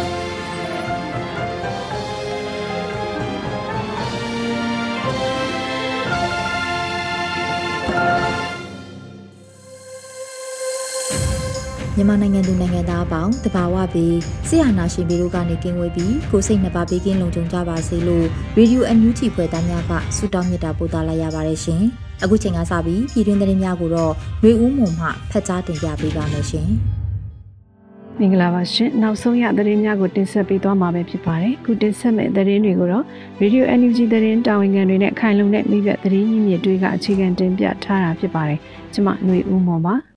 [12.01, 18.25] မြန်မာနိုင်ငံသူနိုင်ငံသားအပေါင်းတဘာဝပြီးဆရာနာရှင်ပြီးတို့ကနေကင်းဝေးပြီးကိုစိတ်နှစ်ပါးဘေးကင်းလုံခြုံကြပါစေလို့
[18.57, 21.81] ရေဒီယိုအန်ယူဂျီဖွဲ့သားများကဆုတောင်းမြတ်တာပို့သလာရပါတယ်ရှင်။
[22.23, 24.13] အခုချိန်ကစပြီးပြည်တွင်းသတင်းများကိုတော့
[24.43, 26.69] ရွေဦးမုံမှဖတ်ကြားတင်ပြပေးပါမယ်ရှင်။
[28.19, 33.03] မင်္ဂလာပါရှင်။နောက်ဆုံးရသတင်းများကိုတင်ဆက်ပေးသွားမှာပဲဖြစ်ပါတယ်။ခုတင်ဆက်မယ့်သတင်းတွေကိုတော့
[33.41, 38.59] Radio NUG သတင်းတာဝန်ခံတွေနဲ့ခိုင်လုံတဲ့မိဘသတင်းရင်းမြစ်တွေကအခြေခံတင်ပြထားတာဖြစ်ပါတယ်။
[38.93, 39.95] ကျွန်မຫນွေဦးမော်ပါ။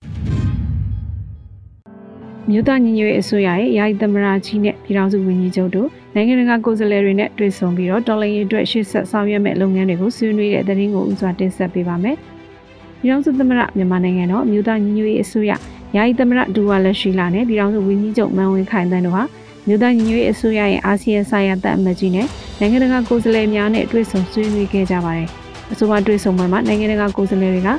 [2.49, 12.15] မြို့သားညီညွတ်ရေးအစိုးရရဲ့ယာယီသမရာကြီးနဲ့ပြည်ထောင်စုဝန်ကြီးချုပ်တို့နိုင်ငံတကာကိုယ်စားလှယ်တွေနဲ့တွေ့ဆုံပြီးတော့တော်လှန်ရေးအတွက်ရှေ့ဆက်ဆောင်ရွက်မဲ့လုပ်ငန်းတွေကိုဆွေးနွေးတဲ့သတင်းကိုဥစွာတင်ဆက်ပေးပါမယ်။
[13.01, 15.51] ပြည်ထောင်စုသမရမြန်မာနိုင်ငံတော်မြို့သားညီညွတ်ရေးအစိုးရ
[15.95, 19.23] ယာယီသမရဒူဝါလက်ရှိလာနဲ့ပြည်ထောင်စုဝန်ကြီးချုပ်မန်ဝင်းခိုင်တန်းတို့ဟာ
[19.67, 22.27] မြို့သားညီညွတ်ရေးအစိုးရရဲ့အာဆီယံဆိုင်ရာတပ်အမတ်ကြီးနဲ့
[22.59, 25.29] နိုင်ငံတကာကိုယ်စားလှယ်များနဲ့တွေ့ဆုံဆွေးနွေးခဲ့ကြပါတယ်။
[25.71, 27.69] အဆိုပါတွေ့ဆုံပွဲမှာနိုင်ငံတကာကိုယ်စားလှယ်တွေက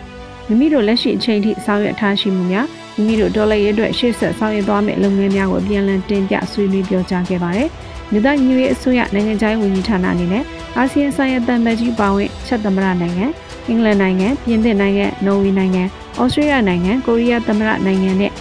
[0.48, 7.68] မိမိတို့လက်ရှိအချိန်ထိဆောင်ရွက်ထားရှိမှုများ မိမိတို့ဒေါ်လာရဲအတွက်ရှေ့ဆက်ဆောင်ရွက်သွားမယ့်လုပ်ငန်းများကိုအပြန်အလှန်တင်ပြဆွေးနွေးပြောကြားခဲ့ပါတယ်။
[8.11, 10.45] မြေသားညွေအစိုးရနိုင်ငံခြားရေးဝန်ကြီးဌာနအနေနဲ့
[10.77, 13.27] အာဆီယံဆိုင်ရာတန်မကြီးပါဝင်ချက်သမရနိုင်ငံ
[13.68, 15.83] အင်္ဂလန်နိုင်ငံပြင်သစ်နိုင်ငံနော်ဝေနိုင်ငံ
[16.20, 18.33] ဩစတြေးလျနိုင်ငံကိုရီးယားသမရနိုင်ငံနဲ့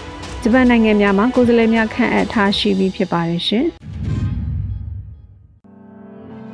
[0.42, 3.66] ဂျပန်နိုင်ငံများမှာကိုယ်စားလှယ်များခန့်အပ်ထားရှိပြီးဖြစ်ပါတယ်ရှင်။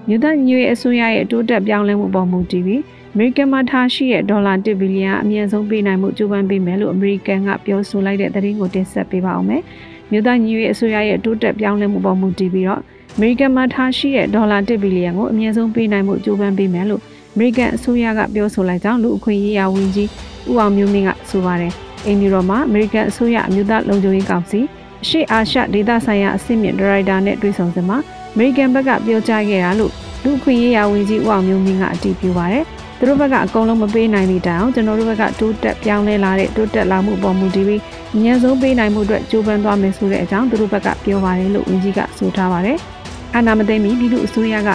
[0.07, 2.81] မြေသားညွေအစိုးရရဲ့တိုးတက်ပြောင်းလဲမှုပေါ်မူတည်ပြီး
[3.13, 9.61] အမေရိကန်မှာထားရှိတဲ့ဒေါ်လာ1ဘီလီယံအမြင့်ဆုံးပေးနိုင်မှုကြိုးပမ်းပေးမယ်လို့အမေရိကန်ကပြောဆိုလိုက်တဲ့သတင်းကိုတင်ဆက်ပေးပါအောင်မယ်။
[10.11, 12.81] မြို့သားညီရေးအစိုးရရဲ့တိုးတက်ပြောင်းလဲမှုပေါ်မူတည်ပြီးတော့
[13.15, 17.01] အမေရိကန်မှာထားရှိတဲ့ဒေါ်လာ1ဘီလီယံကိုအမြင့်ဆုံးပေးနိုင်မှုကြိုးပမ်းပေးမယ်လို့
[17.33, 20.09] အမေရိကန်အစိုးရကပြောဆိုလိုက်ကြောင်းလူအခွင့်အရေးဝန်ကြီး
[20.49, 21.73] ဦးအောင်မျိုးမင်းကဆိုပါတယ်။
[22.05, 24.59] အင်ဒီရောမှာအမေရိကန်အစိုးရအမျိုးသားလုံခြုံရေးကောင်စီ
[25.03, 27.97] အရှိအာရှဒေသဆိုင်ရာအဆင့်မြင့်ဒါရိုက်တာနဲ့တွေ့ဆုံစမှာ
[28.33, 29.91] အမေရိကန်ဘက်ကပြောကြားခဲ့တာလို့
[30.23, 32.65] လူခွင့်ရေးရာဝန်ကြီးဦးအောင်မျိုးမင်းကအတည်ပြုပါတယ်။
[33.03, 37.81] သူတို့ဘက်ကအကုန်လုံးမပေးနိုင်သည့်တိုင်အောင်ကျွန်တော်တို့ဘက်ကတိုးတက်ပြောင်းလဲလာတဲ့တိုးတက်လာမှုပေါ်မူတည်ပြီး
[38.15, 42.77] အញ្ញဆုံးပေးနိုင်မှုအတွက်ကြိုးပမ်းသွားမယ်ဆိုတဲ့အကြောင်းသူတို့ဘက်ကပြောပါတယ်လို့ဝန်ကြီးကဆိုထားပါတယ်။
[43.35, 44.69] အာနာမသိမီပြည်သူအစိုးရက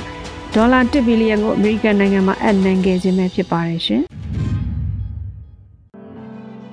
[0.54, 4.02] ဒေါ်လာ1ဘီလီယံကိုအမေရိကန်နိုင်ငံမှာအပ်နှံခဲ့ခြင်းပဲဖြစ်ပါတယ်ရှင်။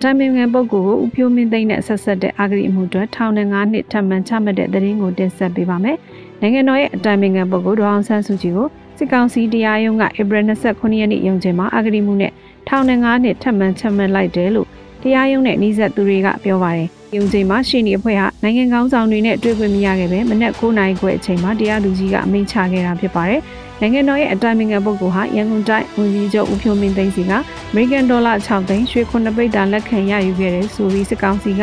[0.02, 5.98] တိုင်ပင်ခံပုဂ္ဂိုလ်ကိုဥဖြိုးမင်းသိန်းနဲ့ဆက်ဆက်တဲ့အာဂရိအမှုတွေထောင်နဲ့9နှစ်ထပ်မံချမှတ်တဲ့သတင်းကိုတင်ဆက်ပေးပါမယ်။
[6.42, 8.68] နိုင်ငံတော်ရဲ့အတိုင်ပင်ခံပုဂ္ဂိုလ်ဒေါအောင်ဆန်းစုကြည်ကို
[8.98, 12.32] စစ်ကောင်စီတရားရုံးကဧပြီ29ရက်နေ့ရုံးချိန်မှာအဂတိမှုနဲ့
[12.68, 14.68] ထောင်နဲ့9နှစ်ထပ်မံချမှတ်လိုက်တယ်လို့
[15.02, 23.42] တရားရုံးနဲ့နှိစက်သူတွေကပြောပါတယ်။ရုံးချိန်မှာရှင်းနေအဖွဲ့ဟာနိုင်ငံကောင်းဆောင်တွေနဲ့တွေ့ခွင့်မရခဲ့ပဲမနက်9နာရီခွဲအချိန်မှာတရားသူကြီးကအမိန့်ချခဲ့တာဖြစ်ပါတယ်။
[23.82, 27.32] နိုင်ငံတော်ရဲ့အတိုင်ပင်ခံပုဂ္ဂိုလ်ဟာရန်ကုန်တိုင်းဝန်ကြီးချုပ်ဦးဖြိုးမင်းသိန်းစီက
[27.72, 31.62] အမေရိကန်ဒေါ်လာ6သိန်းရွှေ9ပိတ်တာလက်ခံရယူခဲ့တယ်ဆိုပြီးစစ်ကောင်စီက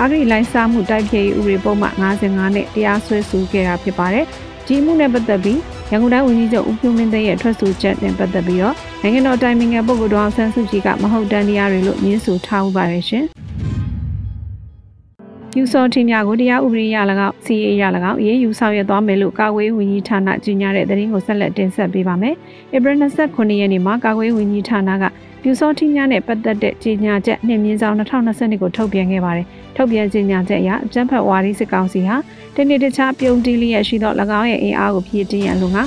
[0.00, 4.24] အဂတိလိုင်းစားမှုတိုက်ဖျက်ရေးဥပဒေပုံမှန်55နဲ့တရားစွဲဆိုခဲ့တာဖြစ်ပါတယ်။
[4.66, 5.58] ဒီမှုနဲ့ပတ်သက်ပြီး
[5.92, 13.24] ရန်ကုန်တိုင်းဝန်ကြီးချုပ်ဦးဖြိုးမင်းသိန်းရဲ့ထွက်ဆိုချက်နဲ့ပတ်သက်ပြီးတော့နိုင်ငံတော်တိုင်ပင်ခံပုဂ္ဂိုလ်တော်အောင်ဆန်းစုကြည်ကမဟုတ်တမ်းတရားတွေလို့ညင်းဆိုထားဥပါတယ်ရှင်။
[15.60, 22.34] ယူဆော်ထင်းများကိုတရားဥပဒေရ၎င်းစီအေးရ၎င်းရေးယူဆောင်ရွက်သွားမယ်လို့ကာကွယ်ဝန်ကြီးဌာနကြီးညာတဲ့သတင်းကိုဆက်လက်တင်ဆက်ပေးပါမယ်။
[22.74, 25.04] ဧပြီ29ရက်နေ့မှာကာကွယ်ဝန်ကြီးဌာနက
[25.42, 29.46] ပြူစောထင်းများနဲ့ပတ်သက်တဲ့ကြေညာချက်နှင့်မြင်းဆောင်2022ကိုထုတ်ပြန်ခဲ့ပါတယ်။
[29.76, 32.16] ထုတ်ပြန်ကြေညာချက်အရအကြံဖတ်ဝါဒီစစ်ကောင်စီဟာ
[32.56, 35.82] တနေ့တခြားပြုံးတီးလျက်ရှိသော၎င်းရဲ့အင်အားကိုဖြည့်တင်းရန်လိုငါ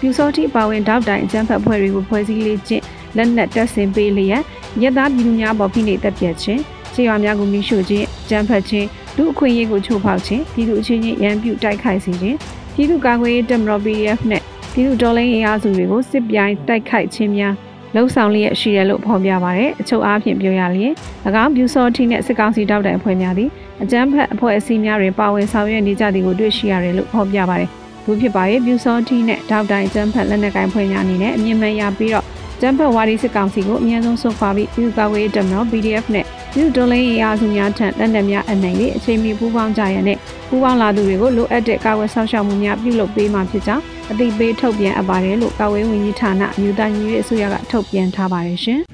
[0.00, 2.84] ပြူစောထင်းပါဝင်တောက်တိုင်အကြံဖတ်ဖွဲ့တွေကိုဖွဲ့စည်းလေးချင်း
[3.16, 4.42] လက်နက်တပ်ဆင်ပေးလျက်
[4.82, 6.60] ရက်သားပြည်သူများပေါ်ဖိနှိပ်တပ်ပြတ်ခြင်း
[6.94, 8.86] ခြေရွာများကိုမိရှို့ခြင်း အကြံဖတ်ခြင်း
[9.16, 12.38] လူအခွင့်အရေးကိုချိုးဖောက်ခြင်းပြည်သူအချင်းချင်းရန်ပြုတ်တိုက်ခိုက်စေခြင်း
[12.74, 14.42] ပြည်သူ့ကာကွယ်ရေးတပ်မတော် PDF နဲ့
[14.72, 17.54] ပြည်သူတော်လှန်ရေးအားစုတွေကိုစစ်ပြိုင်တိုက်ခိုက်ခြင်းများ
[17.94, 20.92] လှုပ်ဆောင်လျက်ရှိတယ်လို့ဖော်ပြပါရတယ်။အချုပ်အားဖြင့်ပြောရလျင်၎
[21.42, 23.50] င်းပြူစောထီနဲ့စစ်ကောင်စီတောက်တိုင်အဖွဲ့များသည်
[23.82, 27.70] အကြမ်းဖက်အဖွဲ့အစည်းများတွင်ပါဝင်ဆောင်ရွက်နေကြသည်ကိုတွေ့ရှိရတယ်လို့ဖော်ပြပါတယ်။
[28.04, 32.26] ဘူးဖြစ်ပါရဲ့ပြူစောထီနဲ့တောက်တိုင်အကြမ်းဖက်လက်နက်ကိုင်ဖွဲ့များအနေနဲ့အမြင့်မှန်ရပြီးတော့
[32.60, 40.18] ကျန်းဖက်ဝါဒီစစ်ကောင်စီကိုအမြန်ဆုံးဆုတ်ခွာပြီးပြည်သူ့ကာကွယ်ရေးတပ်မတော် PDF နဲ့ပြည်သူ့တော်လှန်ရေးအားစုများထံလက်နက်များအနိုင်၍အချိန်မီပူးပေါင်းကြရတဲ့
[40.48, 48.80] ပူးပေါင်းလာသူတွေကိုလိုအပ်တဲ့ကာကွယ်ဆောင်ရှောက်မှုများပြုလုပ်ပေးမှာဖြစ်ကြောင်းအသိပေးထုတ်ပြန်အပ်ပါတယ်လို့ကာကွယ်ဝင်ကြီးဌာနအမျိုးသားညီညွတ်ရေးအစိုးရကထုတ်ပြန်ထားပါတယ်ရှင်။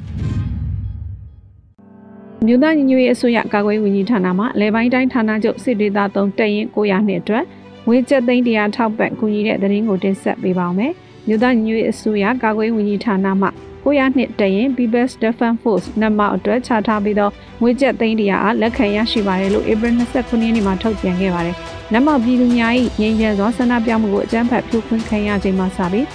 [2.46, 7.44] မြို့သားညီညွတ်ရေးအစိုးရကာကွယ်ဝင်ကြီးဌာနမှလေပိုင်းတိုင်းဌာနချုပ်စစ်ဒေသ3တရင်900နှစ်အတွက်
[7.86, 10.92] ငွေကျပ်သိန်း100ထောက်ပံ့ကူညီတဲ့သတင်းကိုတင်ဆက်ပေးပါောင်းမယ်။
[11.26, 13.48] မြို့သားညီညွတ်ရေးအစိုးရကာကွယ်ဝင်ကြီးဌာနမှ
[13.84, 17.30] 900နှစ်တရင် People's Defense Force နမအတွက်ချထားပြီးသော
[17.60, 21.56] ငွေကျပ်သိန်း100အားလက်ခံရရှိပါတယ်လို့ April 29ရက်နေ့မှာထုတ်ပြန်ခဲ့ပါတယ်။
[21.92, 26.06] နမပြည်သူများ၏ငြိမ်းချမ်းစွာဆန္ဒပြမှုကိုအကြမ်းဖက်ဖြိုခွင်းခံရချိန်မှစပြီး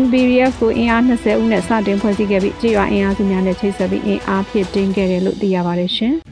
[0.00, 6.16] NBRF ကိုအင်အား20ဦးနဲ့စတင်ဖွဲ့စည်းခဲ့ပြီးကြေးရွာအင်အားစုများနဲ့ချိတ်ဆက်ပြီးအင်အားဖြစ်တင်ခဲ့တယ်လို့သိရပါတယ်ရှင်။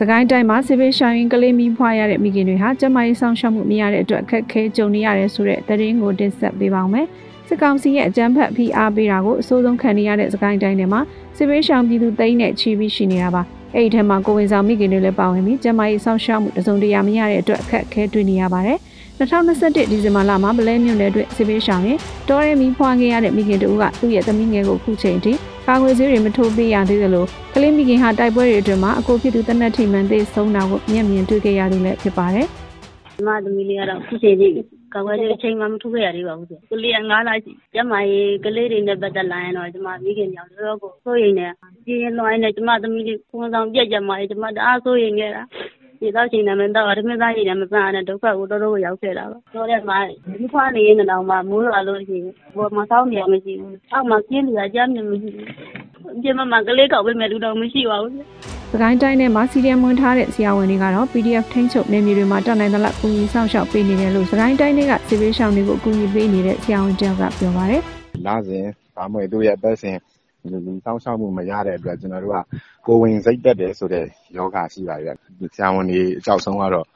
[0.00, 7.06] စကိုင်းတိုင်းမှာစစ်ဘေးရှောင်ရင်ကလေးမိဖွားရတဲ့မိခင်တွေဟာကျန်းမာရေးဆောင်ရှောက်မှုမရတဲ့အတွက်အခက်အခဲကြုံနေရတယ်ဆိုတဲ့သတင်းကိုတင်ဆက်ပေးပါောင်းမယ်။
[7.48, 11.00] စစ်ကောင်စီရဲ့အကြမ်းဖက်ဖိအားပေးတာကိုအဆိုးဆုံးခံနေရတဲ့စကိုင်းတိုင်းထဲမှာ
[11.36, 13.42] စစ်ဘေးရှောင်ပြည်သူသိန်းနဲ့ချီပြီးရှိနေတာပါ။
[13.74, 18.78] အဲ့ဒီထဲမှာကိုဝင်ဆောင်မိခင်တွေလည်းပါဝင်ပြီးကျန်းမာရေးဆောင်ရှောက်မှုတစုံတရာမရတဲ့အတွက်အခက်အခဲတွေ့နေရပါတယ်။
[19.18, 21.98] 2021ဒီဇင်ဘာလမှာဗလဲမြို့နယ်အတွက်စစ်ပေးရှောင်ရင်
[22.28, 25.32] တောရဲမီဖွာခဲ့ရတဲ့မိခင်တို့ကသူ့ရဲ့သမီးငယ်ကိုခုချိန်ထိ
[25.68, 27.24] ကာငွေဆေးတွေမထိုးပေးရသေးသလို
[27.54, 32.46] ကလေးမိခင်ဟာတိုက်ပွဲတွေအတွင်းမှာအကိုဖြစ်သူတနက်ထိမှန်သေးဆုံးတာကိုမျက်မြင်တွေ့ခဲ့ရသူလည်းဖြစ်ပါတယ်။
[33.16, 34.48] ကျမသမီးလေးကတော့ခုချိန်ထိ
[34.94, 41.46] ကာကွယ်ဆေးအချိန်မှမထိုးခဲ့ရသေးပါဘူး။ကလေးက9လရှိ။ကျမရေးကလေးတွေနဲ့ပတ်သက်လာရင်တော့ကျမမိခင်ကြောင့်တော်တော်ကိုစိုးရိမ်နေ။
[41.84, 45.42] ပြင်းလွှိုင်းနေကျမသမီးလေးခွန်ဆောင်ပြက်ကြမှာကျမတအားစိုးရိမ်နေတာ။
[46.02, 49.98] ရေသောက်ချိန်လည်းမသောက်ရထမင်းစားချိန်လည်းမစားရနဲ့ဒုက္ခကိုတော်တော်ကိုရောက်ခဲ့တာပါ။တောထဲမှာ
[50.40, 55.46] မီးဖွားနေရင်းနဲ့တောင်မှမိုးရွာလို့ရှိရင်ပေါ်မှာဆောင်းနေရမရှိဘူး။အောက်မှာကျင်းနေတာကြားမြင်မရှိဘူး။
[56.16, 58.12] အပြင်မှာကလေးကောက်ပေးမဲ့လူတော်မရှိပါဘူး။
[58.72, 67.82] စကိုင်းတိုင်းထဲမှာစီရီယံဝင်ထားတဲ့ဆရာဝန်တွေကတော့ PDF ထိန်းချုပ်နေမျိုးတွေမှာတက်နိုင်သလောက်ကူညီဆောင်ရှောက်ပေးနေတယ်လို့စကိုင်းတိုင်းတွေကစီပေးရှောင်းတွေကိုကူညီပေးနေတဲ့ဆရာဝန်တယောက်ကပြောပါတယ်။
[68.26, 68.64] လာစဉ်
[68.96, 70.11] ဗာမွေတို့ရဲ့ပတ်စဉ်လူ
[70.42, 72.38] စောင့်ရှောက်မှု မရတဲ့အတွက် ကျနော်တို့က
[72.86, 74.04] ကိုယ်ဝန်စိတ်တက်တယ်ဆိုတဲ့
[74.36, 76.86] ရောဂါရှိပါတယ်ဗျ။ဆရာဝန်တွေ အကြောက်ဆုံးကတော့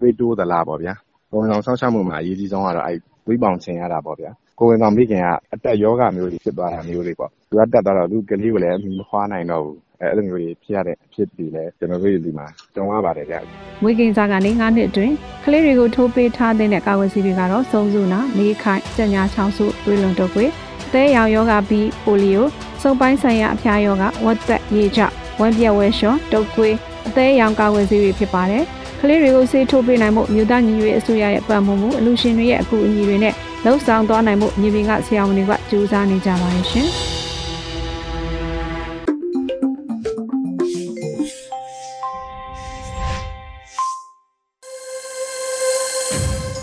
[0.00, 0.94] သွေးတိုးသလားပေါ့ဗျာ။
[1.30, 2.86] ကိုယ်ဝန်ဆောင် စောင့်ရှောက်မှုမှာ အရေးအကြီးဆုံးကတော့
[3.26, 4.30] သွေးပေါင်ချိန်ရတာပေါ့ဗျာ။
[4.60, 13.36] ကိုယ်ဝန်ဆောင်မိခင်က အတက်ရောဂါမျိုးတွေ ဖြစ်သွားတာမျိုးတွေပေါ့။သူက တက်သွားတော့ သူ့ကလေးကိုလည်းမဖွားနိုင်တော့ဘူး။အဲလိုမျိုးတွေ ဖြစ်ရတဲ့အဖြစ်တွေလည်း ကျနော်တို့ဆီမှာ ကြုံရပါတယ်ဗျ။
[13.82, 15.14] မွေးကင်းစကနေ၅နှစ်အတွင်း
[15.44, 20.48] ကလေးတွေကို ထိုးပေးထားတဲ့ ကာကွယ်ဆေးတွေကတော့စုံစုနာ၊မေးခိုင်၊ကြက်ညာချောင်းစု၊သွေးလွန်တုပ်ကွေး၊
[20.86, 22.46] အသေးရောင်ယောဂါပြီးပိုလီယို
[22.82, 25.00] စုပ်ပိုင်းဆိုင်ရာအဖျားရောဂါဝက်သက်ရေကြ
[25.40, 26.74] ဝမ်းပြက်ဝဲလျှော်တုပ်ကွေး
[27.06, 28.64] အသေးရောင်ကာဝယ်ဆေးတွေဖြစ်ပါတယ်။
[29.00, 33.34] ကလေးတွေကိုဆေးထိုးပေးနိုင်မှုမြို့သားညီညွတ်ရေးအစိုးရရဲ့ပံ့ပိုးမှုအလူရှင်တွေရဲ့အကူအညီတွေနဲ့
[33.64, 36.88] လှုပ်ဆောင်သွားနိုင်မှုမြေပြင်ကဆရာဝန်တွေကကြိုးစားနေကြပါတယ်ရှင်။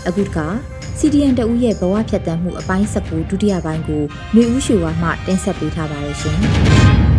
[0.06, 0.38] အခုက
[0.98, 4.02] CDN တဦးရဲ့ဘဝဖြတ်တန်းမှုအပိုင်း၁၉ဒုတိယပိုင်းကို
[4.32, 6.38] ຫນွေဦးရွှေဝါမှတင်ဆက်ပေးထားပါတယ်ရှင်။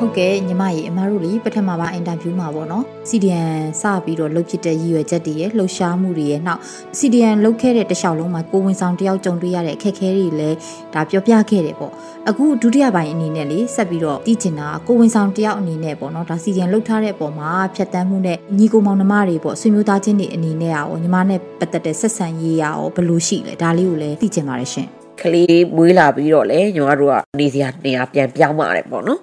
[0.00, 6.60] ဟုတ်ကဲ့ညီမကြီးအမားတို့လေပထမပိုင်းအင်တာဗျူးမှာပေါ့နော် CDN စပြီးတော့လှုပ်ဖြစ်တဲ့ရည်ရွယ်ချက်တွေရဲ့လှုပ်ရှားမှုတွေရဲ့နောက်
[6.98, 10.56] CDN လှုပ်ခဲ့တဲ့တခြားလုံးမှာကိုဝင်ဆောင်တယောက်ကြုံတွေ့ရတဲ့အခက်အခဲတွေလည်း
[10.94, 11.92] ဒါပြောပြခဲ့တယ်ပေါ့
[12.28, 24.88] အခုဒုတိယပိုင်းအနေနဲ့လေဆက်ပြီးတော့တည်ချင်တာကိုဝင်ဆောင်တယောက်အနေနဲ့ပေါ့နော်ဒါ CDN လှုပ်ထားတဲ့အပေါ်မှာဖြတ်တန်းမှုနဲ့ညီကိုမောင်နှမတွေပေါ့ဆွေမျိုးသားချင်းတွေအနေနဲ့ရောညီမနဲ့ပတ်သက်တဲ့ဆက်ဆံရေးရောဘယ်လိုရှိလဲဒါလေးကိုလည်းသိချင်ပါတယ်ရှင်
[25.20, 29.20] ကလေးမွေးလာပြီးတော့လေညီမတို့ကနေစရာနေရာပြန်ပြောင်းပါတယ်ပေါ့နော်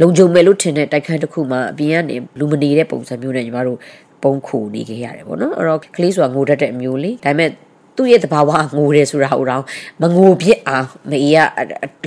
[0.00, 3.78] လုံခြုံမယ်လို့ထင်တဲ့တိုက်ခန်းတစ်ခုမှာအပြင်ကနေလူမနေတဲ့ပုံစံမျိုးနဲ့ညီမတို့
[4.22, 7.50] ပုံခုနေခဲ့ရတယ်ပေါ့နော်အဲ့တော့ကလေးဆိုတာငိုတတ်တဲ့အမျိုးလေးဒါပေမဲ့
[7.96, 9.64] သူ့ရဲ့တဘာဝငိုတယ်ဆိုတာဟိုတော့
[10.02, 11.40] မငိုဖြစ်အောင်မအေးက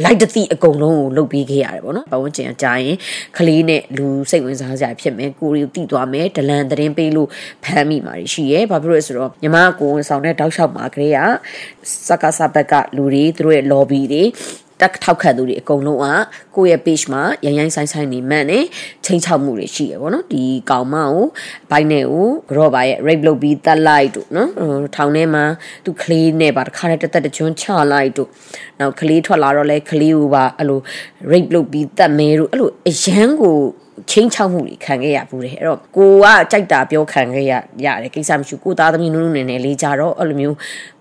[0.04, 2.96] လိုက်တသိအကုန်လုံးကိုလှုပ်ပေးခဲ့ရတယ်ပေါ့နော်ပဝန်းကျင်အကြရင်
[3.38, 7.30] ကလေးနဲ့လူစိတ်ဝင်စားစရာဖြစ်မယ်ကိုရီကိုတိသွားမယ်ဒလန်သတင်းပေးလို့
[7.64, 11.20] ဖမ်းမိမှာရှိရဲဘာဖြစ်လို့လဲဆိုတော့ညီမကိုဝန်ဆောင်တဲ့တောက်လျှောက်မှာကလေးက
[12.08, 14.24] စကားစဘက်ကလူတွေသူတို့ရဲ့ lobby တွေ
[14.82, 16.06] တက်ထောက်ခံသူတွေအကုန်လုံးက
[16.56, 18.60] ကိုယ့်ရဲ့ page မှာရိုင်းရိုင်းဆိုင်ဆိုင်နေမှန်နေ
[19.06, 21.26] ချိန်ချောက်မှုတွေရှိရပေါ့နော်ဒီကောင်မကို
[21.72, 24.50] ဘိုင်းနဲ့ကိုကြော့ပါရဲ့ rape လုပ်ပြီးတက်လိုက်တို့နော်
[24.96, 25.44] ထောင်ထဲမှာ
[25.86, 28.30] သူကလေးနဲ့ပါတခါတည်းတက်တက်ကျွန်းချလိုက်တို့
[28.80, 30.80] နောက်ကလေးထွက်လာတော့လဲကလေးကိုပါအဲ့လို
[31.32, 33.58] rape လုပ်ပြီးတက်မဲတို့အဲ့လိုအရန်ကို
[34.10, 37.54] ချင်းချောက်မှုတွေခံခဲ့ရဘူးတယ်အဲ့တော့ကိုကကြိုက်တာပြောခံခဲ့ရ
[37.86, 40.58] ရတယ်ကိစ္စမရှိကိုသားသမီးနုနုနေနေလေးကြတော့အဲ့လိုမျိုး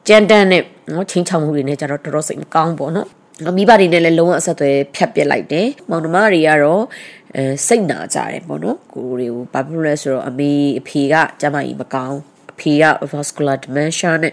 [0.09, 3.09] ကြမ်းတမ်းနဲ့နော်ချင်းချောက်မှုတွေနဲ့ကြတော့တော်တော်စိတ်မကောင်းပေါ့နော်
[3.57, 6.83] မိဘတွေနဲ့လည်းလုံးဝအဆက်အသွယ်ဖြတ်ပစ်လိုက်တယ်မောင်နှမတွေကတော့
[7.37, 12.19] အဲစိတ်နာကြတယ်ပေါ့နော်ကိုတွေကိုဘာဖြစ်လို့လဲဆိုတော့အမေအဖေကကျမကြီးမကောင်း
[12.53, 14.33] အဖေက vascular dementia နဲ့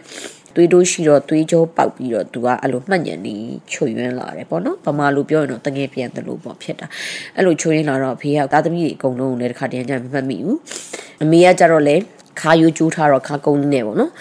[0.55, 3.36] သွေးတိုးရှိတော့သွေးကြောပေါက်ပြီးတော့သူကအဲ့လိုမှတ်ညံနေ
[3.72, 6.88] ချွေယွင်းလာတယ်ပေါ့နော်ဗမာလိုပြောရင်တော့တငယ်ပြန်တယ်လို့ပေါ့ဖြစ်တာ
[7.36, 10.57] အဲ့လိုချွေယွင်းလာတော့အဖေကသားသမီးတွေအကုန်လုံးကိုလည်းတစ်ခါတည်းကြမမှတ်မိဘူး
[11.24, 11.95] အမေကကြတော့လေ
[12.41, 14.12] ခါယူကျူးထားတော့ခါကုန်းနေပေါ့နော်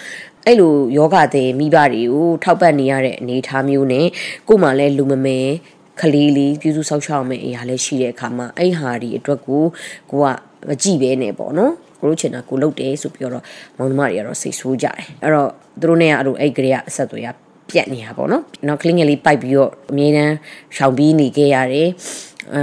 [0.46, 4.06] အဲ့လိုယောဂတဲ့မိဘတွေကိုထောက်ပံ့နေရတဲ့အနေအထားမျိုးနဲ့
[4.48, 5.38] ကို့မှာလည်းလူမမဲ
[6.00, 9.62] ကလေးလေးပြုစုဆောက်ရှောက်မယ့်အရာလည်းရှိတဲ့အခါမှာအဲ့ဟာဒီအတွက်ကို
[10.10, 10.26] ကိုက
[10.68, 13.44] မကြည့်ပဲနေပေါ့နော်ကိုတို့ချင်တာကိုလုပ်တယ်ဆိုပြီးတော့
[13.78, 17.28] မောင်နှမတွေကတော့စိတ်ဆိုးကြတယ်အဲ့တော့သူတို့နဲ့အဲ့လိုအဲ့ကလေးကအဆက်အသွယ်ရ
[17.70, 20.34] ပြက်နေတာပေါ့နော်နောက်ကလင်းငယ်လေးပိုက်ပြီးတော့အမြဲတမ်း
[20.76, 21.88] ရှောင်ပြီးနေခဲ့ရတယ်
[22.54, 22.62] အဲ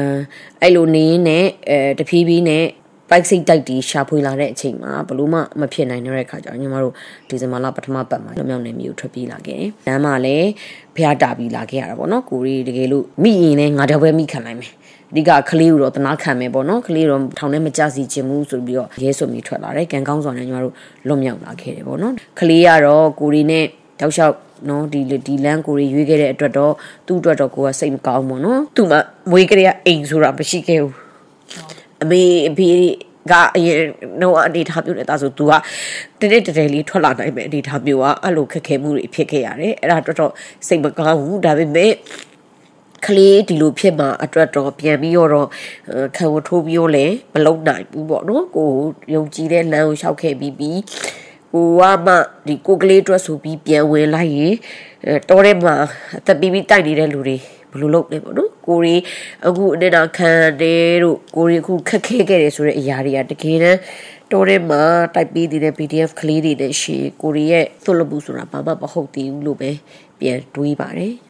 [0.61, 2.65] အဲ့လိုနေရင်လည်းအဲတဖြည်းဖြည်းနဲ့
[3.09, 6.93] ပိုက်စိတ်တိုက်တီရှာဖွေလာတဲ့အချိန်မှာဘလို့မှမဖြစ်နိုင်တဲ့ခါကျတော့ညီမတို့
[7.29, 10.49] ဒီဇင်ဘာလပထမပတ်မှာမြောက်နယ်မြို့ထွက်ပြေးလာခဲ့တယ်။လမ်းမှာလည်း
[10.95, 14.73] ဖျားတာပြီးလာခဲ့ရတာပေါ့နော်။ကိုရီတကယ်လို့မိရင်လည်းငါတော့ပဲမိခံနိုင်မယ်။
[15.15, 20.73] ဒီကကလေးကိုတော့တနာခံမယ်ပေါ့နော်ကလေးတော့ထောင်ထဲမကြစီချင်ဘူးဆိုပြီးတော့ရဲဆိုပြီးထွက်လာတယ်ကန်ကောင်းစွာနဲ့ညီမတို့
[21.07, 23.65] လွတ်မြောက်လာခဲ့တယ်ပေါ့နော်ကလေးကတော့ကိုရီနဲ့
[23.99, 24.35] တောက်လျှောက်
[24.69, 26.73] နော်ဒီဒီလန်ကိုရီရွေးခဲ့တဲ့အတွက်တော့
[27.07, 28.99] သူ့အတွက်တော့ကိုကစိတ်မကောင်းဘူးနော်သူ့မှာ
[29.31, 30.93] မွေးကလေးကအိမ်ဆိုတာမရှိခဲ့ဘူး
[32.03, 32.69] အမေအဖေ
[33.31, 33.79] ကအရင်
[34.21, 35.51] တော့အနေထားမျိုးနဲ့ဒါဆို तू က
[36.19, 40.31] တနေ့တည်းလေးထွက်လာနိုင်မယ်အနေထားမျိုးကအဲ့လိုခက်ခဲမှုတွေဖြစ်ခဲ့ရတယ်အဲ့ဒါတော့တော့
[40.67, 41.91] စိတ်မကောင်းဘူးဒါပေမဲ့
[43.05, 45.47] ကလေးဒီလိုဖြစ်မှာအတွက်တော့ပြန်ပြီးတော့
[46.17, 48.69] ခံဝထိုးပြီးတော့လည်းမလုံနိုင်ဘူးပေါ့နော်ကို
[49.13, 50.79] ယုံကြည်တဲ့လမ်းကိုလျှောက်ခဲ့ပြီးပြီး
[51.53, 52.13] ကိုကမှ
[52.47, 54.53] ဒီကိုကလေးအတွက်ဆိုပြီးပြန်ဝင်လိုက်ရင်
[55.29, 55.75] တော်ထဲမှာ
[56.17, 57.37] အသက်ပြီးပြီးတိုက်နေတဲ့လူတွေ
[57.71, 58.95] ဘယ်လိုလုပ်လဲပေါ့နော်ကိုရီ
[59.47, 63.79] အခုအနေနာခံတယ်တို့ကိုရီအခုခက်ခဲခဲ့တယ်ဆိုတဲ့အရာတွေကတကယ်တမ်း
[64.31, 64.81] တော်ထဲမှာ
[65.15, 69.71] တိုက်ပေးနေတဲ့ PDF ကလေးတွေနဲ့ရှေ့ကိုရီရဲ့သွလဘူးဆိုတာဘာမှမဟုတ်သေးဘူးလို့ပဲ
[70.19, 71.28] ပြန်တွေးပါတယ်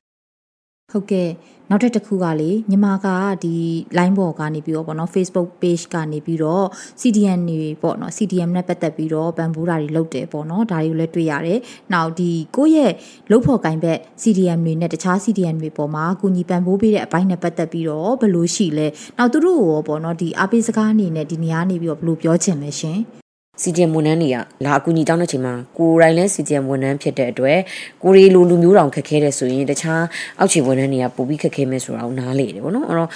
[0.91, 1.29] ဟုတ်ကဲ့
[1.69, 3.07] နောက်ထပ်တစ်ခုကလေညီမက
[3.43, 3.55] ဒီ
[3.97, 6.65] line ပေါ်ကနေပြီးတော့ပေါ့နော် Facebook page ကနေပြီးတော့
[7.01, 11.59] CDN တွေပေါ့နော် CDM နဲ့ပတ်သက်ပြီးတော့ပံပိုးတာတွေလုပ်တယ်ပေါ့နော်ဒါတွေကိုလည်းတွေ့ရတယ်။
[11.93, 12.93] နောက်ဒီကိုယ့်ရဲ့
[13.31, 22.99] လုပ်ဖို့ကင်ဘက် CDM တွေနဲ့တခြား CDN တွေပေါ်မှာအကူအညီပံပိုးပေးတဲ့အပိုင်းနဲ့ပတ်သက်ပြီးတော့ဘယ်လိုရှိလဲ။နောက်သူတို့ရောပေါ့နော်ဒီအားပေးစကားအနေနဲ့ဒီနေရာနေပြီးတော့ဘယ်လိုပြောချင်လဲရှင်။
[23.61, 27.59] CDM ဝန်ထမ်းတွေကလာအကူအညီတောင်းတဲ့ချိန်မှာကိုယ်တိုင်လည်း CDM ဝန်ထမ်းဖြစ်တဲ့အတွက်
[28.03, 30.03] ကိုရီလိုလူမျိုးတောင်ခက်ခဲတယ်ဆိုရင်တခြား
[30.39, 33.09] အောက်ခြေဝန်ထမ်းတွေကပိုပြီးခက်ခဲမယ်ဆိုတာကိုနားလေတယ်ပေါ့နော်အဲ့တော့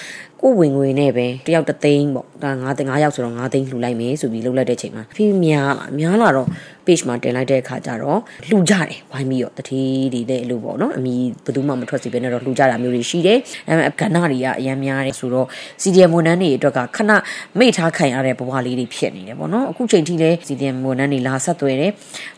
[0.46, 6.48] ကိုဝင်ငွေနဲ့ပဲတယောက်တသိန်းပေါ့ဒါ9သိန်း9ယောက်ဆိုတော့9သိန်းလှူလိုက်မယ်ဆိုပြီးလှုပ်လိုက်တဲ့ချိန်မှာဖိများလာများလာတော့
[6.86, 8.20] page မှာတင်လိုက်တဲ့အခါကျတော့
[8.50, 9.82] လှူကြတယ်ဝိုင်းပြီးတော့တတိ
[10.14, 15.48] တွေလည်းလို့ပေါ့နော်အမီဘယ်သူမှမထွက်စီပဲနဲ့တော့လှူကြတာမျိုးတွေရှိတယ်ဒါပေမဲ့ကဏ္ဍတွေကအများများတယ်ဆိုတော့
[15.82, 17.12] CDM ဝန်ထမ်းတွေအတွက်ကခဏ
[17.58, 21.92] မိတ်ထားခံရတဲ့ဘဝလေးတွေဖြစ်နေတယ်ပေါ့နော်အခုချိန်ထိလည်း CDM ဝန်ထမ်းတွေလာဆက်သွယ်တယ်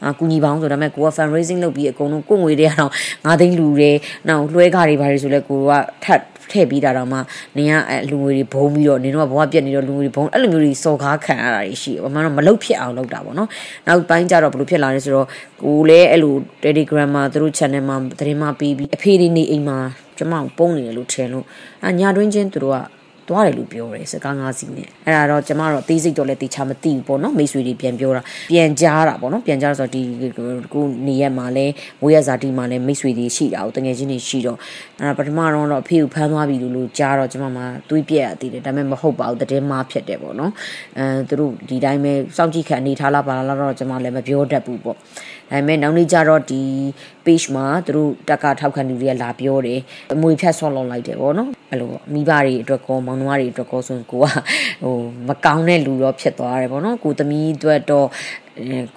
[0.03, 2.91] အာကူညီပေါင်းဆိုဒါပေမဲ့ကိုက fundraising လုပ်ပြီးအကုန်လုံးကိုငွေတွေကတော့
[3.25, 3.97] 9သိန်းလှူတယ်
[4.27, 5.71] နောက်လွှဲကားတွေဘာတွေဆိုလဲကိုက
[6.05, 6.21] ထပ်
[6.51, 7.17] ထည့်ပြီးတာတော့မှ
[7.57, 7.73] နင်က
[8.09, 13.49] လူငွေတွေဘုံပြီးတော့နင်တို့ကဘဝပြက်နေတော့လူငွေတွေဘုံအဲ့လိုမျိုးတွေစော်ကားခံရတာတွေရှိတယ်။ဘာမှတော့မလုတ်ဖြစ်အောင်လုပ်တာပေါ့နော်။
[13.87, 15.27] နောက်ပိုင်းကျတော့ဘယ်လိုဖြစ်လာလဲဆိုတော့
[15.63, 16.33] ကိုလည်းအဲ့လို
[16.63, 19.77] Telegram မှာသူတို့ channel မှာသတင်းမှာပြီးပြီးအဖေတွေနေအိမ်မှာ
[20.17, 21.45] ကျမကိုပုံနေတယ်လို့ထင်လို့
[21.87, 22.77] အညာတွင်းချင်းသူတို့က
[23.27, 30.01] သွားတယ်လို့ပြောတယ်စကားငါးစီနဲ့အဲ့ဒါတော့ကျမတို့သေးစိတ်တော့လည်းတေချာမသိဘူးပေါ့နော်မိတ်ဆွေတွေပြန်ပြောတာပြန်ကြားတာပေါ့နော်ပြန်ကြားဆိုတော့ဒီ
[30.73, 31.65] ကိုနေရက်မှာလဲ
[32.01, 34.57] မွေးရဇာတိမှာလဲမိတ်ဆွေတွေရှိတာကိုတကယ်ချင်းတွေရှိတော့
[34.99, 40.51] အဲ့ဒါပထမတော့တော့အဖေကိုဖမ်းသွားပြီလို့လို့ကြားတော့ကျမမှာတွေးပြက်ရသေးတယ်ဒါပေမဲ့မဟုတ်ပါဘူးတည်င်းမဖြစ်တယ်ပေါ့နော်
[40.99, 45.01] အဲသူတို့ဒီတိုင်းပဲစောင့်ကြည့်ခံအနေထားလားပါလားတော့ကျမလည်းမပြောတတ်ဘူးပေါ့ဒါ
[45.51, 46.61] ပေမဲ့နောက်နေ့ကျတော့ဒီ
[47.25, 49.79] page မှာသူတို့တက်ကထောက်ခံသူတွေကလာပြောတယ်
[50.13, 54.25] အမွေဖြတ်ဆော့လောက်လိုက်တယ်ပေါ့နော်အဲ့လိုမိဘတွေအတွက်ကောမောင်နှမတွေအတွက်ကောဆိုရင်ကိုက
[54.83, 54.95] ဟို
[55.27, 58.07] မကောင်းတဲ့လူတော့ဖြစ်သွားတယ်ပေါ့နော်ကိုသမီးအတွက်တော့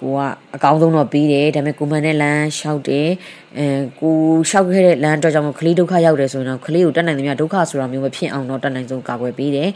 [0.01, 0.19] ကိုက
[0.55, 3.09] အကောင်းဆုံးတော့ပြီးတယ်ဒါပေမဲ့ကိုမန်နဲ့လမ်းလျှောက်တယ်
[3.57, 3.65] အဲ
[4.01, 4.15] ကို
[4.49, 9.69] လျှောက်ခဲ့တဲ့လမ်းအတွက်ကြောင့်ကလေးဒုက္ခရောက်တယ်ဆိုရင်တော့ကလေးကိုတက်နိုင်သမျှဒုက္ခဆိုတာမျိုးမဖြစ်အောင်တော့တက်နိုင်ဆုံးကာကွယ်ပေးတယ်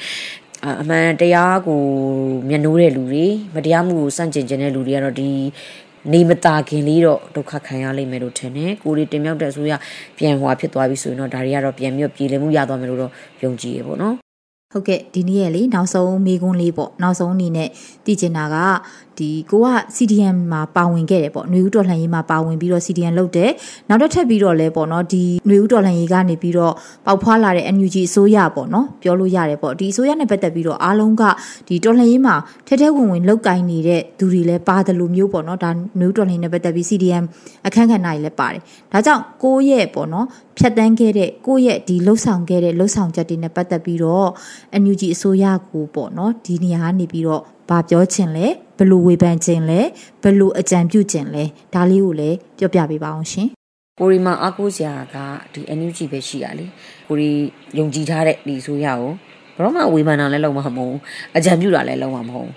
[0.82, 1.82] အမှန်တရားကို
[2.50, 5.32] မျက်နှိုးတဲ့လူတွေမတရားမှုကိုစန့်ကျင်ခြင်းတဲ့လူတွေကတော့ဒီ
[6.12, 9.74] နေမတာခင်လေးတော့ဒုက္ခခံရလိမ့်မယ်လို့ထင်တယ်ကိုရီတင်မြောက်တဲ့အစိုးရ
[10.18, 13.12] ပြန်ဟွာဖြစ်သွားပြီဆိုရင်တော့ဒါတွေကတော့ပြန်ပြီးပြည်လည်မှုရသွားမယ်လို့တော့
[13.44, 14.16] ယုံကြည်ရပေါ့နော်
[14.74, 17.70] ဟုတ်ကဲ့ဒီနေ့ရလေနောက်ဆုံးမေးခွန်းလေးပေါ့နောက်ဆုံးအနေနဲ့
[18.06, 18.56] တည်ကျင်တာက
[19.19, 19.67] ဒီကိုက
[19.97, 23.51] CDM မှာပါဝင်ခဲ့တယ်ပေါ့ຫນွေဦးတော်လှန်ရေးမှာပါဝင်ပြီးတော့ CDM လုပ်တယ်
[23.89, 26.73] နောက်တော့ထပ်ပြီးတော့လဲပေါ့နော်ဒီຫນွေဦးတော်လှန်ရေးကနေပြီးတော့
[27.07, 31.23] ပေါက်ဖွာလာတဲ့ NUG အစိုးရပေါ့နော်ပြောလို့ရတယ်ပေါ့ဒီအစိုးရနဲ့ပတ်သက်ပြီးတော့အားလုံးက
[31.69, 32.35] ဒီတော်လှန်ရေးမှာ
[32.67, 37.25] ထဲထဲဝင်ဝင်လောက်ကင်နေတဲ့သူတွေလည်းပါတယ်လို့မျိုးပေါ့နော်ဒါຫນွေဦးတော်လှန်ရေးနဲ့ပတ်သက်ပြီး CDM
[37.67, 38.61] အခန်းကဏ္ဍတွေလည်းပါတယ်
[38.93, 40.27] ဒါကြောင့်ကိုယ့်ရဲ့ပေါ့နော်
[40.59, 44.29] ဖြတ်တန်းခဲ့တဲ့ကိုယ့်ရဲ့ဒီလှုပ်ဆောင်ခဲ့တဲ့လှုပ်ဆောင်ချက်တွေနဲ့ပတ်သက်ပြီးတော့
[44.83, 48.47] NUG အစိုးရကိုပေါ့နော်ဒီနေရာကနေပြီးတော့ဘာပြောချင်လဲ
[48.78, 49.80] ဘယ်လိုဝေဖန်ချင်လဲ
[50.24, 53.48] ဘယ်လိုအကြံပြုချင်လဲဒါလေးကိုလည်းပြောပြပေးပါအောင်ရှင်
[54.00, 55.18] ကိုရီမှာအားကိုးစရာက
[55.54, 56.66] ဒီ NUG ပဲရှိရလေ
[57.08, 57.32] ကိုရီ
[57.78, 59.12] ယုံကြည်ထားတဲ့ဒီဆိုရကို
[59.58, 61.00] ဘရောမှဝေဖန်တာလည်းလုံးဝမဟုတ်ဘူး
[61.38, 62.54] အကြံပြုတာလည်းလုံးဝမဟုတ်ဘူး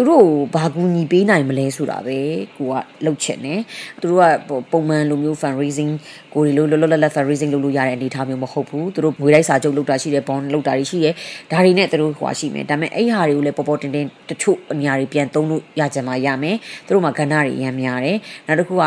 [0.00, 2.18] သူသူတို့ဘာကူညီပေးနိုင်မလဲဆိုတာပဲ
[2.56, 3.60] ကိုကလှုပ်ချင်တယ်
[4.00, 4.24] သူတို့က
[4.72, 5.92] ပုံမှန်လိုမျိုး fundraising
[6.34, 11.14] ကိုရီလိုလောလောလတ် fundraising လုပ်လို့ရတဲ့အနေအထားမျိုးမဟုတ်ဘူးသူတို့ငွေလိုက်စာချုပ်လုပ်တာရှိတယ် bond လုပ်တာရှိတယ်
[11.50, 18.82] ဒါတွေနဲ့သူတို့ဟွာရှိမယ်ဒါပေမဲ့အဲ့ဟာတွေကိုလည်းပေါ်ပေါ်တင်တင်တချို့အများတွေပြန်သုံးလို့ရကြမှာရမယ်သူတို့မှာကဏ္ဍတွေအများများတယ်နောက်တစ်ခုက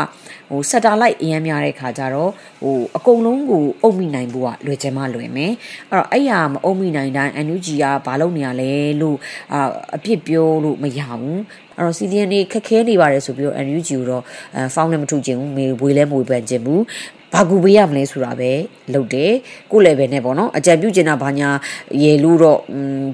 [0.50, 2.30] ဟို satellite အများများတဲ့ခါကျတော့
[2.62, 5.52] ဟိုအကုန်လုံးကိုအုပ်မိနိုင်ဖို့ကလွယ်ချင်မှလွယ်မယ်
[5.90, 9.16] အဲ့တော့အဲ့ဟာမအုပ်မိနိုင်တိုင်း NUG ကဘာလုပ်နေရလဲလို့
[9.52, 11.40] အာအပြစ်ပြောလို့မရဘူး
[11.76, 14.22] အဲ့တော့ CDN နေခက်ခဲနေပါတယ်ဆိုပြီးတော့ NUG ကိုတော့
[14.56, 16.82] အဲဖောင်းလည်းမထုတ်ခြင်းဘူးမေဝေးလည်းမဝေးပန်ခြင်းဘူး
[17.34, 18.50] ဘာကူပေးရမလဲဆိုတာပဲ
[18.94, 19.32] လုပ်တယ်
[19.70, 21.48] ကို level နဲ့ပေါ့နော်အကြံပြုချင်တာဘာညာ
[22.02, 22.58] ရေလို့တော့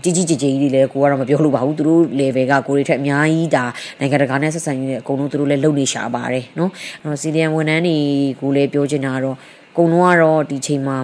[0.02, 3.64] ကြီးကြီးကြီးကြီးကြီးလည်းကိုကတော့မပြောလို့ပါဘူးသူတို့ level ကကိုတွေထက်အများကြီးဒါ
[3.98, 6.70] နိုင်ငံတကာနဲ့ဆက်ဆံရေးနဲ့အကုန်လုံးသူတို့လည်းလုပ်နေရှာပါတယ်နော်
[7.02, 7.96] အဲ့တော့ CDN ဝန်ထမ်းတွေ
[8.40, 9.36] ကိုလည်းပြောချင်တာကတော့
[9.72, 10.98] အကုန်လုံးကတော့ဒီချိန်မှာ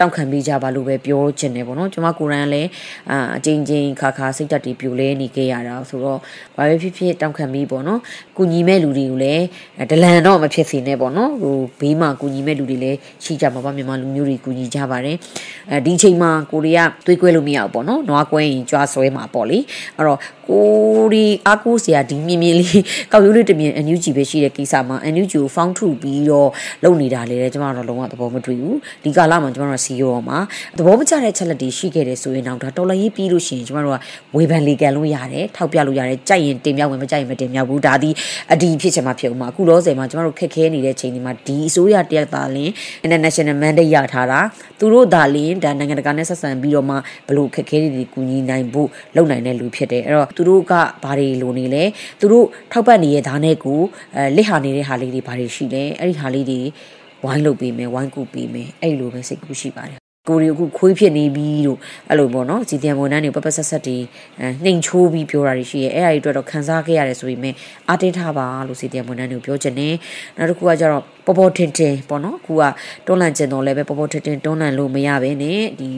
[0.00, 2.68] တောက်ခံပေးကြပါလို့ပဲပြောချင်တယ်ပေါ့နော်ကျွန်မကိုရန်လည်း
[3.10, 6.18] အာအချင်းချင်းခါခါစိတ်တက်တီပြိုလဲနေခဲ့ရတာဆိုတော့
[6.56, 8.00] ဘာပဲဖြစ်ဖြစ်တောက်ခံပြီးပေါ့နော်
[8.36, 9.44] ကုညီမဲ့လူတွေကိုလည်း
[9.90, 15.16] ဒလန်တော့မဖြစ်စေနဲ့ပေါ့နော်ဟိုဘေးမှာကုညီမဲ့လူတွေလည်းရှိကြမှာပါမြန်မာလူမျိုးတွေကုညီကြပါတယ်
[15.70, 19.58] အဲဒီချိန်မှာကိုရီးယားတွေးကွဲလို့မရဘူးပေါ့နော်နွားကွဲရင်ကြွားဆွဲမှာပေါ့လေ
[19.96, 20.64] အဲ့တော့ကို
[21.12, 22.80] ရီအားကိုးစရာဒီမြင်မြင်လေး
[23.12, 26.50] ကောက်ရိုးလေးတမြင် NUG ပဲရှိတဲ့ကိစ္စမှာ NUG ကိုဖောင်းထုပြီးတော့
[26.84, 30.38] လုပ်နေတာလေကျွန်တော်တို့လုံးဝသဘောမတွေ့ဘူးဒီကာလမှာကျွန်တော်တို့စီရောမှာ
[30.78, 38.10] သဘောမကျတဲ့ချက်လက်တွေရှိခဲ့တယ်ဆိုရင်တော့ဒါတော်လရေးပြီးလို့ရှိရင်ကျွန်တော်တို့ကဝေဖန်လေကန်လို့ရတယ်ထောက်ပြလို့ရတယ်ကြိုက်ရင်တင်မြောက်ဝင်မကြိုက်ရင်မတင်မြောက်ဘူးဒါဒီ
[38.52, 42.72] အဒီဖြစ်ချင်မှဖြစ်ဦးမှာအခုလောဆယ်မှာကျွန်တော်တို့ခက်ခဲနေတဲ့ချိန်ဒီမှာဒီအစိုးရတရက်သားလင်း
[43.04, 44.40] international mandate ရထားတာ
[44.78, 46.96] သူတို့ဒါလင်းဒါနိုင်ငံတကာနဲ့ဆက်ဆံပြီးတော့မှ
[47.28, 50.72] ဘလို့ခက်ခဲတွေကူညီနိုင်ဖို့လုပ်နိုင်တဲ့လူဖြစ်တယ်အဲ့တော့သူတို့က
[51.04, 51.84] ဘာတွေလိုနေလဲ
[52.20, 53.80] သူတို့ထောက်ပံ့နေတဲ့ဓာတ်နဲ့ကို
[54.16, 56.60] အဲလစ်ဟာနေတဲ့ဟာလေးတွေဘာတွေရှိလဲအဲ့ဒီဟာလေးတွေ
[57.24, 63.96] ဝိုင်းလုပ်ပေးမယ်ဝိုင်းကူပေးမယ်အဲ့လိုပဲစိတ်ကူးရှိပါတယ်ကိုရီအခုခွေးဖြစ်နေပြီလို့အဲ့လိုပေါ့နော်စီတန်ဝန်ထမ်းတွေပပဆက်ဆက်တွေ
[64.64, 67.54] နှိမ်ချိုးပြီးပြောတာတွေရှိရဲအဲ့အရာတွေအတွက်တော့ခံစားခဲ့ရတယ်ဆိုပေမဲ့
[67.88, 69.94] အားတင်းထားပါလို့စီတန်ဝန်ထမ်းတွေကိုပြောချင်တယ်
[70.36, 72.62] နောက်တစ်ခုကကျတော့ ပေါ်ပေါ်ထင်ထင်ပေါ့နော်အခုက
[73.06, 75.88] တွန်းလှန်ကျင်တော့လည်းပဲပေါ်ပေါ်ထင်ထင်တွန်းလှန်လို့မရဘဲနဲ့ဒီ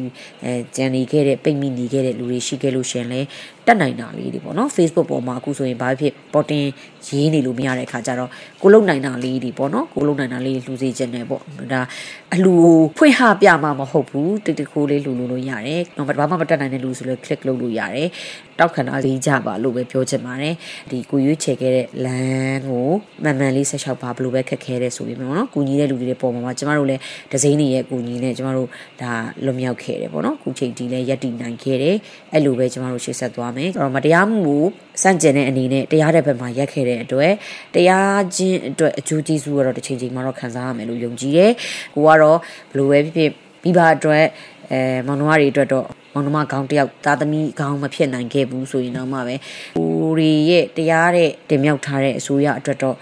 [0.45, 3.21] အဲကြံနေခဲ့တဲ့ပိတ်မိနေခဲ့တဲ့လူတွေရှိခဲ့လို့ရှင်လဲ
[3.67, 6.67] တက်နိုင်တာလေးတွေပေါ့နော် Facebook ပေါ်မှာအခုဆိုရင်ဘာဖြစ်ပေါ်တင်
[7.07, 8.31] ရေးနေလို့မရတဲ့အခါကျတော့
[8.63, 11.81] ကိုလုံနိုင်တာလေးတွေပေါ့နော်ကိုလုံနိုင်တာလေးလှူစေခြင်းနဲ့ပေါ့ဒါ
[12.35, 12.55] အလူ
[12.97, 18.09] ဖွင့်ဟပြမှာမဟုတ်ဘူးတိတ်တခိုးလေးလှူလို့လို့ရတယ်တော့ဘာမှမတက်နိုင်တဲ့လူဆိုလို့ click လုပ်လို့ရတယ်
[18.63, 20.55] တောက်ခံတာလေးကြပါလို့ပဲပြောချင်ပါတယ်
[20.91, 22.89] ဒီကိုရွေးချယ်ခဲ့တဲ့လမ်းကို
[23.23, 27.01] မှန်မှန်လေးဆက်လျှောက်ပါဘလို့ပဲခက်ခဲတဲ့ဆိုပြီးပေါ့နော်ကူညီတဲ့လူတွေပေါ်မှာကျမတို့လည်း
[27.33, 28.69] ဒဇိန်းတွေရဲ့ကူညီနဲ့ကျမတို့
[29.03, 29.13] ဒါ
[29.45, 31.97] လွန်မြောက်ခဲ့တယ်ပေါ့နော်ခုချိန်ဒီလည်းရက်တည်နိုင်ခဲ့တယ်
[32.33, 34.63] အဲ့လိုပဲကျမတို့ရှေ့ဆက်သွားမယ်အဲ့တော့မတရားမှုကို
[35.03, 37.33] စန့်ကျင်တဲ့အနေနဲ့တရားတဲ့ဘက်မှာရက်ခဲ့တဲ့အတွက်
[37.75, 41.53] တရားချင်းအတွက်အကျိုးကျေးဇူးကတော့တစ်ချိန်ချိန်မှာတော့ခံစားရမယ်လို့ယုံကြည်တယ်
[41.95, 42.39] ကိုကတော့
[42.73, 43.31] ဘလို့ပဲဖြစ်ဖြစ်
[43.63, 44.25] ပြီးပါအတွက်
[44.73, 49.35] အဲမောင်နှမတွေအတွက်တော့ မောင်နှမခေါင်းတယောက်သားသမီးခေါင်းမဖြစ်နိုင်ခဲ့ဘူးဆိုရင်တော့မှပဲ
[49.79, 52.97] ကိုရီရဲ့တရားတဲ့တင်မြောက်ထားတဲ့အစိုးရအတွက်တော့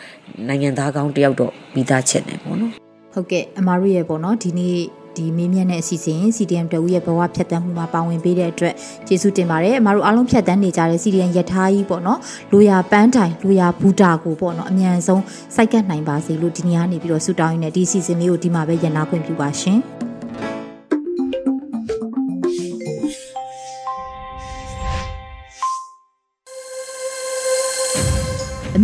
[0.49, 2.73] နိုင်ငံသားကောင်းတယောက်တော့ပြီးသားချက်နေပေါ့နော်
[3.14, 4.77] ဟုတ်ကဲ့အမားတို့ရဲ့ပေါ့နော်ဒီနေ့
[5.16, 8.75] ဒီမေးမြန်းတဲ့အစီအစဉ် CDM တဦးရဲ့ဘဝဖြတ်တန်းမှုမှာပါဝင်ပေးတဲ့အတွက်
[9.07, 12.18] ကျေးဇူးတင်ပါတယ်အမားတို့အားလုံးဖြတ်တန်းနေကြတဲ့ CDM ယထာကြီးပေါ့နော်
[12.53, 15.23] လူရပန်းတိုင်လူရဘူတာကိုပေါ့နော်အမြန်ဆုံး
[15.55, 19.79] စိုက်ကတ်နိုင်ပါစေလို့ဒီနေ့ကနေပြီးတော့ဆုတောင်းရင်းနဲ့ဒီအစီအစဉ်လေးကိုဒီမှာပဲရန်နာခွင့်ပြုပါရှင်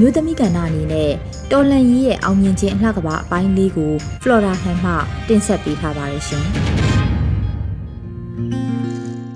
[0.07, 1.11] မျိုးသမီးကဏ္ဍအနေနဲ့
[1.51, 3.93] တော်လန်ကြီးရဲ့အောင်မြင်ခြင်းအလှကပါအပိုင်းလေးကို
[4.23, 4.93] Flora Han မှ
[5.29, 6.45] တင်ဆက်ပေးထားပါတယ်ရှင်။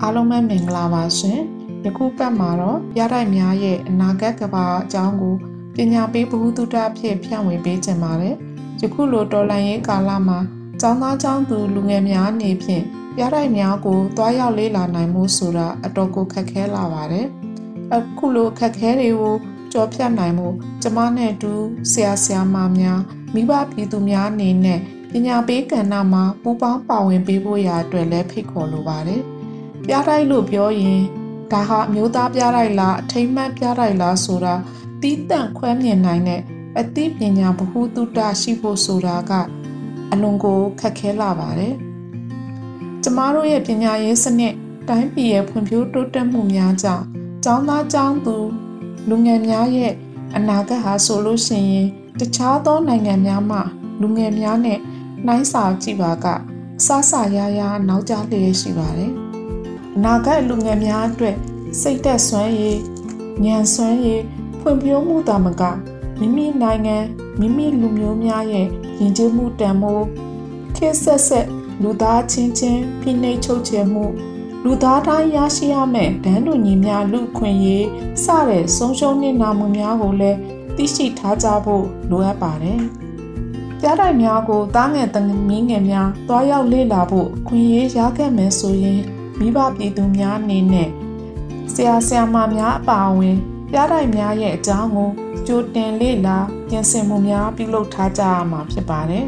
[0.02, 1.38] အားလုံးပဲမင်္ဂလာပါရှင်။
[1.85, 5.35] ယခုပတ်မှာတော့ရတိုက်များရဲ့အနာဂတ်ကဘာအကြောင်းကို
[5.74, 8.35] ပညာပေးဗဟုသုတဖြင့်ဖြန့်ဝေပေးခြင်းပါတယ်။
[8.83, 10.38] ယခုလိုတော်လန်ရေးကာလမှာ
[10.80, 12.85] ကျောင်းသားကျောင်းသူလူငယ်များအနေဖြင့်
[13.20, 17.26] ရတိုက်များကိုတွားရောက်လေ့လာနိုင်မှုဆိုတာအတော်ကိုခက်ခဲလာပါတယ်။
[17.94, 19.37] အခုလိုခက်ခဲတွေကို
[19.72, 20.48] ကြော်ဖြတ်နိုင်မှု
[20.83, 21.52] ကျမနဲ့တူ
[21.90, 23.00] ဆရာဆရာမများ
[23.35, 24.78] မိဘပြည်သူများအနေနဲ့
[25.12, 29.22] ပညာပေးကဏ္ဍမှာပူးပေါင်းပါဝင်ပေးဖို့ရာအတွက်လည်းဖိတ်ခေါ်လိုပါတယ်။
[29.87, 31.00] ပြားတိုက်လို့ပြောရင်
[31.52, 34.54] ဒါဟာအမျိုးသားပြားတိုက်လားအထိမ့်မှတ်ပြားတိုက်လားဆိုတာ
[35.02, 36.40] တီးတန့်ခွဲမြင်နိုင်တဲ့
[36.78, 39.33] အသိပညာဗဟုသုတရှိဖို့ဆိုတာက
[40.12, 41.74] အလွန်ကိုခက်ခဲလာပါတယ်။
[43.02, 44.54] ကျမတို့ရဲ့ပညာရေးစနစ်
[44.88, 47.04] တိုင်းပြည်ရဲ့ဖွံ့ဖြိုးတိုးတက်မှုများကြောင့်
[47.44, 48.37] ကျောင်းသားကျောင်းသူ
[49.08, 49.92] လူငယ်များရဲ့
[50.36, 51.86] အနာဂတ်ဟာဆိုလို့ရှိရင်
[52.18, 53.58] တခြားသောနိုင်ငံများမှ
[54.00, 54.78] လူငယ်များနဲ့
[55.26, 56.26] နှိုင်းစာကြည့်ပါက
[56.78, 59.12] အဆဆရရနောက်ကျလျက်ရှိပါတယ်။
[59.96, 61.36] အနာဂတ်လူငယ်များအတွက်
[61.80, 62.78] စိတ်သက်စွမ်းရည်
[63.44, 64.22] ဉာဏ်စွမ်းရည်
[64.60, 65.62] ဖွံ့ဖြိုးမှုတာမက
[66.18, 66.96] မိမိနိုင်ငံ
[67.38, 68.66] မိမိလူမျိုးများရဲ့
[69.00, 70.06] ယဉ်ကျေးမှုတန်ဖိုး
[70.76, 71.46] ခေတ်ဆက်ဆက်
[71.82, 74.04] လူသားချင်းချင်းဖိနှိပ်ချုပ်ချယ်မှု
[74.64, 77.87] လူသားတိုင်းရရှိရမယ့်ဒန်းတူညီများလူခွင့်ရေး
[78.25, 80.38] စတဲ့ဆုံးရှုံးနေနာမှုများကိုလည်း
[80.77, 82.81] သိရှိထားကြဖို့လိုအပ်ပါတယ်။
[83.81, 85.16] ကြားတိုင်များကိုတားငယ်သ
[85.49, 89.01] မီးငယ်များတွားရောက်လေ့လာဖို့ခွင့်ရေးရခဲ့မယ်ဆိုရင်
[89.38, 90.88] မိဘပြည်သူများအနေနဲ့
[91.73, 93.37] ဆရာဆရာမများအပါအဝင်
[93.73, 95.11] ကြားတိုင်များရဲ့အကြောင်းကို
[95.46, 99.27] ကြိုတင်လေ့လာပြင်ဆင်မှုများပြုလုပ်ထားကြရမှာဖြစ်ပါတယ်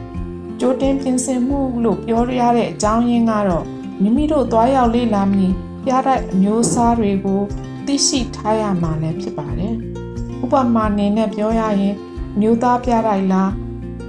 [0.60, 3.66] ။ကြိုတင်ပြင်ဆင်မှုလို့ပြောရတဲ့အကြောင်းရင်းကတော့
[4.02, 5.52] မိမိတို့သွားရောက်လေ့လာမည်
[5.84, 7.42] ပြတဲ့အမျိုးအစားတွေကို
[7.86, 9.74] သိရှိထားရမှာလည်းဖြစ်ပါတယ်။
[10.44, 11.94] ဥပမာအနေနဲ့ပြောရရင်
[12.40, 13.50] မျိုးသားပြတိုက်လား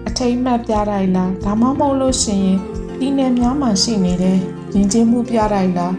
[0.08, 2.58] အထိမ့်မှတ်ပြတိုက်လားဒါမှမဟုတ်လို့ရှိရင်
[3.00, 4.38] ဒီနယ်များမှာရှိနေတဲ့
[4.76, 5.96] ယဉ်ကျေးမှုပြတိုက်လား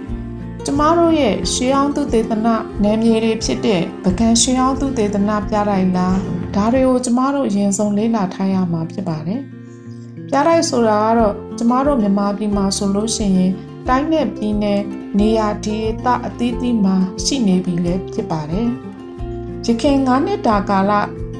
[0.65, 6.17] ကျမတို့ရဲ့ရှေးအောင်သူသေသနာနယ်မြေတွေဖြစ်တဲ့ပကံရှေးအောင်သူသေသနာပြတိုက်လား
[6.55, 9.41] ဒါတွေကိုကျမတို့ရင်ဆုံးလေ့လာထားရမှာဖြစ်ပါတယ်။
[10.29, 13.53] ပြတိုက်ဆိုတာကတော့ကျမတို့မြန်မာပြည်မှာဆိုလို့ရှိရင်
[13.89, 14.81] တိုင်းနဲ့ပြည်နယ်
[15.19, 18.69] နေရာဒေသအသီးသီးမှာရှိနေပြီလည်းဖြစ်ပါတယ်။
[19.65, 20.93] ရခိုင်9နှစ်တာကာလ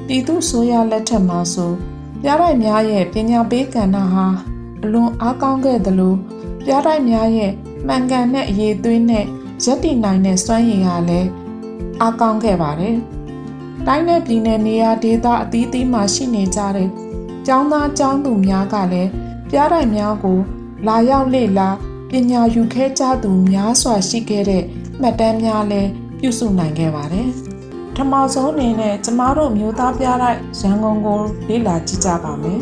[0.07, 1.71] ပြည်သူဆိုရလက်ထက်မှာဆို
[2.21, 4.27] ပြရိုက်များရဲ့ပညာပေးကဏ္ဍဟာ
[4.83, 6.15] အလွန်အားကောင်းခဲ့သလို
[6.65, 7.51] ပြရိုက်များရဲ့
[7.87, 9.25] မှန်ကန်တဲ့အရေးသွေးနဲ့
[9.63, 11.29] ရက်တည်နိုင်တဲ့စွမ်းရည်ကလည်း
[12.01, 12.95] အားကောင်းခဲ့ပါတယ်။
[13.87, 16.89] တိုင်းနဲ့ပြည်နယ်နေရာဒေသအသီးသီးမှာရှိနေကြတဲ့
[17.47, 19.09] ကျောင်းသားကျောင်းသူများကလည်း
[19.49, 20.39] ပြရိုက်များကို
[20.87, 21.69] လာရောက်လေ့လာ
[22.11, 24.63] ပညာယူခဲ့ကြသူများစွာရှိခဲ့တဲ့
[25.01, 25.89] မှတ်တမ်းများလည်း
[26.19, 27.29] ပြုစုနိုင်ခဲ့ပါတယ်။
[27.95, 32.61] ထမဆုံးအနေနဲ့ကျမတို့မျိုးသားပြလိုက်ရန်ကုန်ကိုလေ့လာကြည့်ကြပါမယ်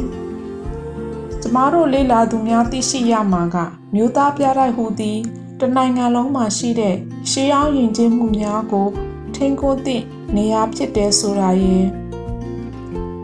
[1.41, 3.57] ။ကျမတို့လေ့လာသူများသိရှိရမှာက
[3.93, 5.19] မျိုးသားပြလိုက်ဟူသည်
[5.59, 6.95] တနိုင်ငံလုံးမှာရှိတဲ့
[7.29, 8.87] ရှေးအောင်ယဉ်ကျေးမှုများကို
[9.35, 10.03] ထိန်းကိုသည့်
[10.35, 11.85] နေရာဖြစ်တဲ့ဆိုတာရဲ့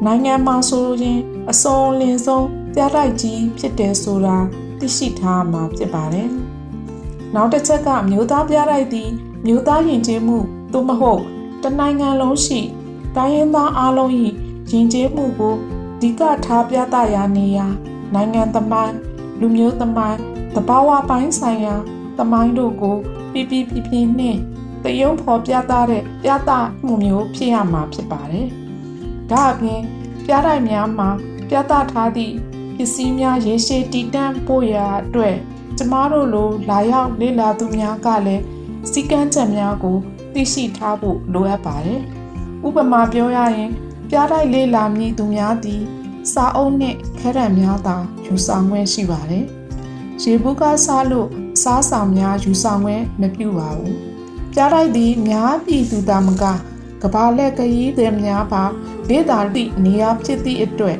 [0.06, 4.38] နိုင်ငံမှာဆိုရင်အစုံလင်ဆုံးပြတိုက်ကြီးဖြစ်တယ်ဆိုတာ
[4.82, 6.30] သိရှိထားမှာဖြစ်ပါတယ်။
[7.36, 9.12] နောက်တစ်ချက်ကမျိုးသားပြလိုက်သည့်
[9.46, 10.38] မျိုးသားယဉ်ကျေးမှု
[10.74, 11.22] သို့မဟုတ်
[11.64, 12.60] တနိုင်ငံလုံးရှိ
[13.16, 14.12] တိုင်းရင်းသားအလုံး၏
[14.72, 15.56] ယဉ်ကျေးမှုကို
[16.02, 17.68] ဒီကထားပြသရာနေရာ
[18.14, 18.96] နိုင်ငံသမိုင်း
[19.40, 20.20] လူမျိုးသမိုင်း
[20.56, 21.76] တဘာဝပိုင်းဆိုင်ရာ
[22.18, 22.98] သမိုင်းတို့ကို
[23.34, 24.40] ပြပြပြပြနှင့်
[24.84, 26.52] တယုံဖော်ပြသတဲ့ပြသ
[26.86, 28.48] မှုမျိုးဖြစ်ရမှာဖြစ်ပါတယ်။
[29.32, 29.82] ဒါအပြင်
[30.26, 31.10] ပြတိုက်များမှာ
[31.50, 35.36] ပြသထားသည့်ပ စ္စည်းများရေရှည်တည်တံ့ဖို့ရာအတွက်
[35.78, 38.44] ကျမတို့လိုလာရောက်လေ့လာသူများကလည်း
[38.92, 39.98] စီကံချက်များကို
[40.34, 42.02] သိရှိထားဖို့လိုအပ်ပါတယ်။
[42.68, 43.72] ဥပမာပြောရရင်
[44.10, 45.82] ပြားတိုက်လေ့လာမည်သူများသည်
[46.34, 49.46] စာအုပ်နှင့်ခရံများသာယူဆောင်ခွင့်ရှိပါတယ်။
[50.22, 51.28] ရေဘူးကစားလို့
[51.64, 53.96] စားဆောင်များယူဆောင်ခွင့်မပြုပါဘူး။
[54.54, 56.44] ပြားတိုက်သည်များပြည်သူသားမက
[57.02, 58.64] ကဘာလက်ကကြီးတွေများပါ
[59.10, 60.98] ဒေတာတိနေရာဖြစ်သည့်အတွက်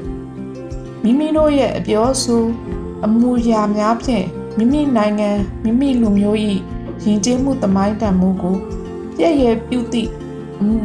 [1.04, 2.44] မိမိတို့ရဲ့အပြောဆို
[3.06, 4.26] အမူအရာများဖြင့်
[4.58, 5.30] မိမိနိုင်ငံ
[5.64, 6.38] မိမိလူမျိုး၏
[7.04, 8.58] ယဉ်ကျေးမှုသမိုင်းတန်မှုကို
[9.16, 10.10] ပြည့်ရဲ့ပြုသည့်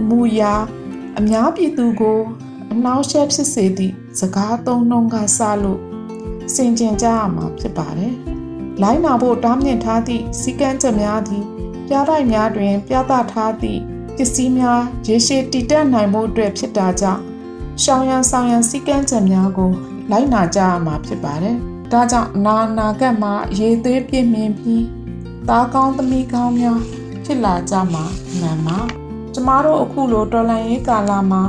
[0.09, 0.55] မူအရာ
[1.19, 2.21] အများပြည်သူကို
[2.73, 5.81] အနှောင့်အယှက်ဖြစ်စေသည့်စကားသုံးနှုန်းကစလို့
[6.55, 8.15] စင်ကြင်ကြရမှာဖြစ်ပါတယ်။
[8.83, 11.45] လိုင်းနာဖို့တားမြစ်ထားသည့်စီကံချက်များသည်
[11.87, 13.81] ပြတိုက်များတွင် ပြသထားသည့်
[14.17, 17.23] ပစ္စည်းများရေရှည်တည်တံ့နိုင်ဖို့အတွက်ဖြစ်တာကြောင့်
[17.83, 19.73] ရှောင်းရန်ဆောင်ရန်စီကံချက်များကို
[20.11, 21.57] လိုက်နာကြရမှာဖြစ်ပါတယ်။
[21.93, 24.85] ဒါကြောင့်နာနာကတ်မှာရေသွေးပြည့်မြင်ပြီး
[25.49, 26.81] သားကောင်းသမီးကောင်းများ
[27.25, 28.05] ဖြစ်လာကြမှာ
[28.41, 28.79] မှန်ပါ။
[29.35, 31.43] ကျမတို့အခုလိုတော်လန်ရေးကာလမှာ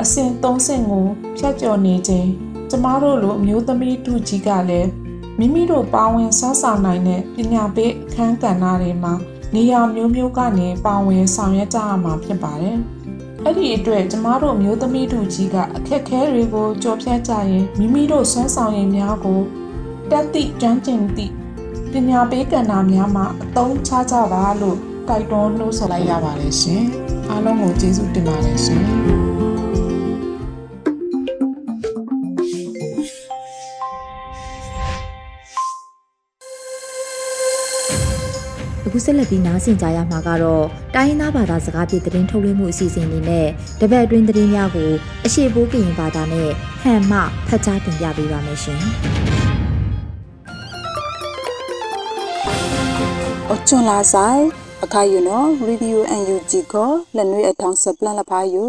[0.00, 1.06] အဆင့်၃ဆင့်ကို
[1.38, 2.28] ဖြတ်ကျော်နေခြင်း
[2.70, 4.88] ကျမတို့လိုအမျိုးသမီးတို့ကြီးကလည်း
[5.38, 9.14] မိမိတို့ပါဝင်စားဆောင်နိုင်တဲ့ပညာပေးအခန်းကဏ္ဍတွေမှာ
[9.54, 12.78] နေရာမျိုးမျိုးကနေပါဝင်ဆောင်ရွက်ကြရမှာဖြစ်ပါတယ်။
[13.46, 19.40] အဲ့ဒီအတွက်ကျမတို့မျိုးသမီးတို့ကြီးကအခက်ခဲတွေကိုကြော်ဖြတ်ကြရင်မိမိတို့ဆွမ်းဆောင်ရည်များကို
[20.10, 21.32] တက်သည့်ကျွမ်းကျင်သည့်
[21.92, 24.78] ပညာပေးကဏ္ဍများမှာအသုံးချကြပါလို့
[25.08, 26.84] တိုက်တွန်းနှိုးဆော်လိုက်ရပါတယ်ရှင်
[27.30, 29.23] အားလုံးကိုကျေးဇူးတင်ပါတယ်ရှင်
[39.04, 40.64] ဆက်လက်ပြီးနားဆင်ကြရမှာကတော့
[40.94, 43.48] တိုင်းရင်းသားဘာသာစကားဖြင့်သတင်းထုတ်လွှင့်မှုအစီအစဉ်လေးနဲ့
[43.80, 44.90] တပတ်အတွင်းသတင်းများကို
[45.26, 46.50] အရှိပိုးကရင်ဘာသာနဲ့
[46.82, 48.82] ဟန်မှဖတ်ကြားတင်ပြပေးပါမယ်ရှင်။
[53.52, 54.42] အချွန်လာဆိုင်
[54.84, 58.64] အခါယူနော်ရေဒီယိုအန်ယူဂျီကိုလက်နွေအထောင်စပလန်လဖာယူ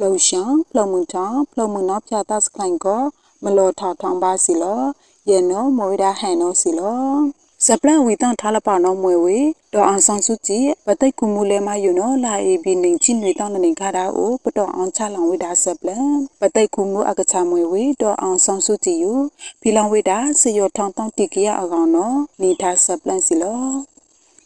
[0.00, 3.02] လှုပ်ရှောင်းလှုံမှုထောင်လှုံမှုနောက်ဖြာတတ်စကလိုင်ကို
[3.44, 4.82] မလောထောက်ထောင်ပါစီလော
[5.28, 9.38] ယေနောမွေဒါဟန်နောစီလော ဇပလန်ဝီတန်ထားလပါနော်မွေဝေ
[9.74, 16.08] ဒေါ်အောင်ဆောင်စုကြည်ပတိတ်ကူမူလဲမယူနော်လာအေဘီနေချင်းတွေတောင်းနေခါတာအိုပတော်အောင်ချလောင်ဝေတာဇပလန်
[16.40, 19.14] ပတိတ်ကူမူအကချမွေဝေဒေါ်အောင်ဆောင်စုကြည်ယူ
[19.60, 23.64] ဖီလောင်ဝေတာစရောထောင်းတောင်းတိကရအကောင်နော်နေထားဇပလန်စီလော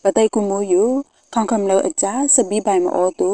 [0.02, 0.84] ပတိုင်ကူမိုးယူ
[1.34, 3.30] ခေါခမ်လောအကြစပီးပိုင်မောတူ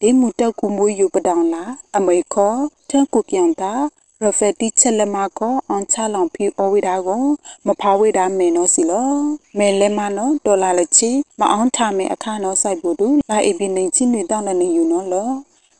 [0.00, 1.64] ဒီမူတက်ကူမိုးယူပဒေါင်လာ
[1.96, 2.56] အမေခော
[2.90, 3.74] ထန်ကူပြောင်တာ
[4.24, 7.24] ရဖက်တီချက်လက်မကောအန်ချလောင်ဖီအဝိဒါကို
[7.66, 9.12] မဖာဝိဒါမေနောစီလော
[9.58, 15.30] မဲလဲမနောဒေါ်လာလချီမအောင်ထမဲအခါနောဆိုင်ဘူးဒူလာအီဘီနေချီနေတောင်းနေယူနော်လော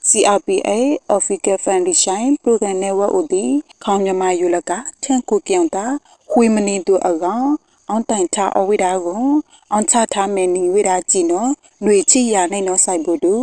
[0.09, 0.71] CRPA
[1.17, 3.45] Official Foundation Program Network ဥတီ
[3.85, 4.71] ခေါင်မြမယူလက
[5.03, 5.87] ထန်ကူပြောင်တာ
[6.31, 7.49] ခွေမနီတူအကောင်
[7.89, 9.25] အောင်တိုင်ချအဝိဒါကို
[9.73, 11.51] အောင်ချထားမယ်နီဝိဒါကြည့်နော်
[11.83, 13.35] ຫນွေချီရနိုင်နော်ဆိုင်ဘူးဒူ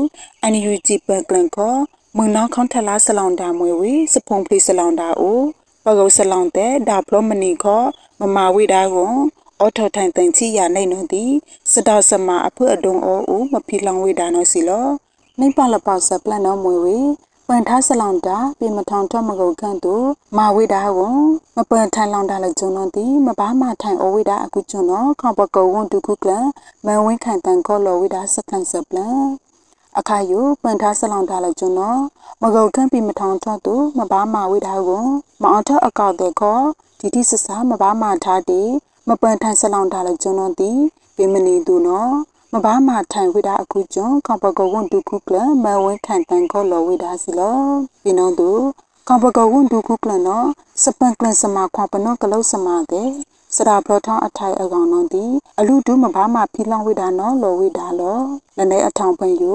[0.51, 1.79] NUG ပန်ကလန်ခေါ်
[2.17, 5.39] မုံနောင်းခေါထလာဆလောင်တာမွေဝေစဖုံပလီဆလောင်တာအို
[5.85, 7.87] ပကုတ်ဆလောင်တဲ့ဒါဖလိုမနီခေါ်
[8.19, 9.13] မမဝိဒါကို
[9.59, 11.23] အော်ထော်ထိုင်တန်ချီရနိုင်နော်ဒီ
[11.71, 14.87] စတောက်စမအဖွအဒုံအိုဦးမဖီလောင်ဝိဒါနော်စီလော
[15.39, 16.99] နိပလပဆပလန်နော်မွေဝေ
[17.47, 21.15] ပန်ထားဆလောင်တာပြမထောင်တော့မကုတ်ခန့်တို့မဝိဒါကို
[21.57, 26.31] မပန်ထိုင်လောင်တာလည်းဂျုံတော့ဒီမဘာမထိုင်အဝိဒါအခုကျွန်းတော့ခေါပကောဝန်တုခုကလ
[26.85, 29.25] မန်ဝင်းခိုင်တန်ကောလောဝိဒါစကန်ဆပလန်
[29.97, 32.01] အခါယူပန်ထားဆလောင်တာလည်းကျွန်းတော့
[32.41, 35.05] မကုတ်ခန့်ပြမထောင်တော့တို့မဘာမဝိဒါကို
[35.41, 36.63] မအောင်ထအကောက်တဲ့ခေါ်
[36.99, 38.69] ဒီတိစစမဘာမထားတဲ့
[39.07, 40.71] မပန်ထိုင်ဆလောင်တာလည်းကျွန်းတော့ဒီ
[41.15, 42.13] ပြမနေသူနော်
[42.53, 47.59] မဘာမာထိုင်ဝိဒါအခုကျွန်းကပကဝွန်ဒုခုကလမဝင်းခံတန်ခေါ်လောဝိဒါစီလော
[48.03, 48.49] ပြနောတူ
[49.07, 50.47] ကပကဝွန်ဒုခုကလနော်
[50.83, 53.09] စပန်ကလစမခွာပနောကလုစမတဲ့
[53.55, 55.25] စရာပလထောင်းအထိုင်အကောင်နော်ဒီ
[55.59, 58.19] အလူဒုမဘာမာဖီလောင်ဝိဒါနော်လောဝိဒါလော
[58.57, 59.53] လနေအထောင်ပန်ယူ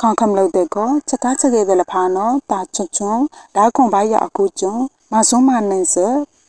[0.00, 3.22] ခေါခမ်လို့တဲ့ကောချက်ကားချက်ခဲ့တဲ့လဖာနော်တာချွတ်ချွန်း
[3.56, 5.96] ဓာခွန်ပါရအခုကျွန်းမဆုံမနင်းစ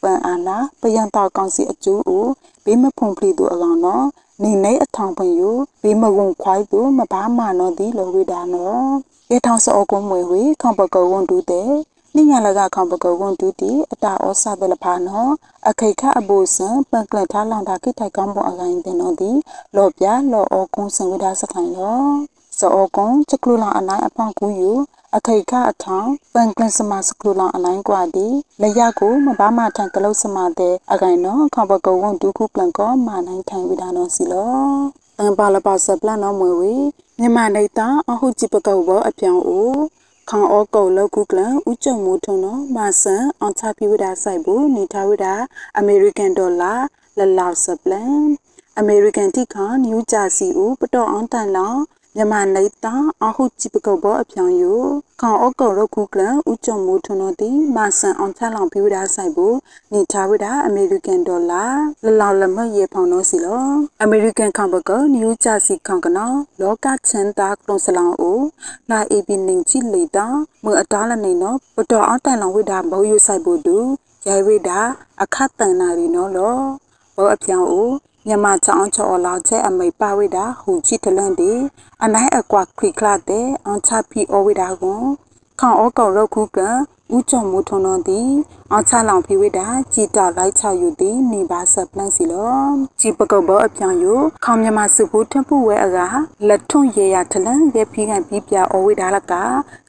[0.02, 2.30] ပန်အာနာပယံတောက်ကောင်စီအကျိုးဦး
[2.66, 4.06] ဘေးမဖုန်ဖလီသူအကောင်နော်
[4.42, 5.52] နေနေအထောင်ပွင့်ယူ
[5.84, 8.88] ဘေးမကုံခွိုက်သူမဘာမာနော်ဒီလိုဝိဒါနော်
[9.32, 11.72] ရေထောင်စောကုံမွေဝေခေါပကောဝန်တူတဲ့
[12.18, 15.32] နိညာလကခေါပကောဝန်တူတီအတာဩဆတဲ့လဖာနော်
[15.70, 19.32] အခိခအဘူစံပန်ကလထားလောင်တာခိထိုက်ကောင်းပေါ်အကိုင်းတဲ့နော်ဒီ
[19.76, 22.04] လော်ပြလော်ဩကုံစံဝိဒါစခိုင်လော
[22.60, 24.72] စောကုံချကလူလာအနိုင်အဖောင်ကူယူ
[25.16, 28.28] အခိခအထောင်ပန်ကလစမစကလူလောင်အလိုင်းကွာဒီ
[28.62, 34.54] လရကိုမဘာမထန်ကလုတ်စမတဲ့အကိုင်နော်ခေါပကောဝန်တူခုပလန်ကောမာနိုင်ထိုင်ဝိဒါနော်စီလော
[35.20, 36.76] အန်ပါလပါစပလန်နော်မွေဝေ
[37.20, 39.74] မြန်မာနေတာအဟုတ်ကြည့်ပကောဘောအပြောင်းအို
[40.30, 45.26] ခေါအောကုတ်လောက်ကုကလန်ဥကြုံမိုးထုံနော်မာဆန်အောင်ချပြဝဒဆိုင်ဘူးနေထားဝဒ
[45.78, 46.74] အမေရိကန်ဒေါ်လာ
[47.18, 48.22] လလောက်စပလန်
[48.80, 51.80] အမေရိကန်တိခါနယူးဂျာစီဦးပတော်အောင်တန်လောင်
[52.16, 54.64] မြန်မာနေတာအဟုကြည့်ပကုတ်ဘောအပြောင်ယ
[55.22, 59.58] ခေါအောကုတ်လောက်ကုကလန်ဥကြုံမိုးထုံနော်ဒီမာဆန်အောင်ချလောင်ပြဝဒဆိုင်ဘူး
[59.94, 61.66] နေထားဝဒအမေရိကန်ဒေါ်လာ
[62.06, 63.66] လလောက်လမရေဖောင်နော်စီလော
[64.04, 68.40] အမေရိကန်ခေါပကနယူးဂျာစီခေါကနော်လောကချန်တာကလုံစလောင်အို
[68.90, 70.26] လာအေဘီနင်းချီလေတာ
[70.64, 73.78] မအတားလနေနော်ပတော်အောင်တန်လောင်ဝိဒါဘောယူဆိုင်ဖို့တူ
[74.28, 74.80] ရိုင်ဝိဒါ
[75.22, 76.58] အခတ်တန်နာရီနော်လော
[77.16, 77.90] ဘောအပြောင်အို
[78.28, 81.52] မြန်မာချောင်းချောလောက်ချဲအမိပါဝိဒါဟူချီတလန်ဒီ
[82.04, 85.06] အနိုင်အကွာခရီကလာတဲ့အန်ချပီအဝိဒါကွန်
[85.60, 86.60] ခေါအောကောရုတ်ခုက
[87.16, 88.30] ဥကြုံမူထုံတော်သည်
[88.74, 92.58] အချလောင်ဖိဝိတာကြည်တာလိုက်ချယူသည်နေပါဆပ်ပလန့်စီလော
[93.00, 94.06] ကြည်ပကုတ်ဘောအပြောင်ယ
[94.46, 95.98] ခေါမြမစုဘူးထပ်ဖို့ဝဲအက
[96.48, 99.34] လက်ထွန်ရေရထလန်ရဲဖီးကန်ပြီးပြအဝိတာလက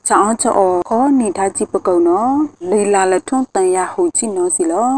[0.06, 0.52] ချောင်းချော
[0.88, 2.34] ခေါနေထားကြည်ပကုတ်နော်
[2.70, 4.94] လေလာလက်ထွန်တန်ရဟူချီနော်စီလော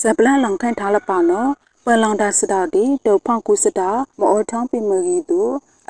[0.00, 1.50] ဇပလန်လောင်ခန့်ထားလပါနော်
[1.90, 5.42] ပလောင်တာစတာဒီတုတ်ဖောက်ကုစတာမောထောင်းပိမဂီတူ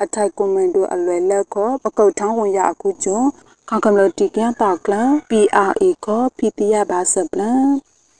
[0.03, 3.27] အထိုက်ကွန်မန်တိုအလွယ်လက်ခေါ်ပကုတ်ထောင်းဝင်ရအခုကျွန်း
[3.69, 4.95] ခေါကမလတီကန်တောက်ကလ
[5.29, 7.65] PRA ကိုဖီပီယာဘာစပလန်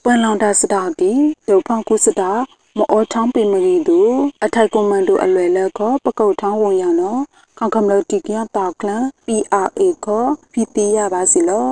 [0.02, 1.12] ပွန်လောင်တာစတောက်ဒီ
[1.48, 2.30] ဒုဖောင်ကုစတာ
[2.78, 4.00] မောထောင်းပင်မရီသူ
[4.44, 7.20] အထိုက်ကွန်မန်တိုအလွယ်လက်ကိုပကုတ်ထောင်းဝင်ရနော်
[7.58, 8.90] ခေါကမလတီကန်တောက်ကလ
[9.26, 11.70] PRA ကိုဖီပီယာဘာစီလော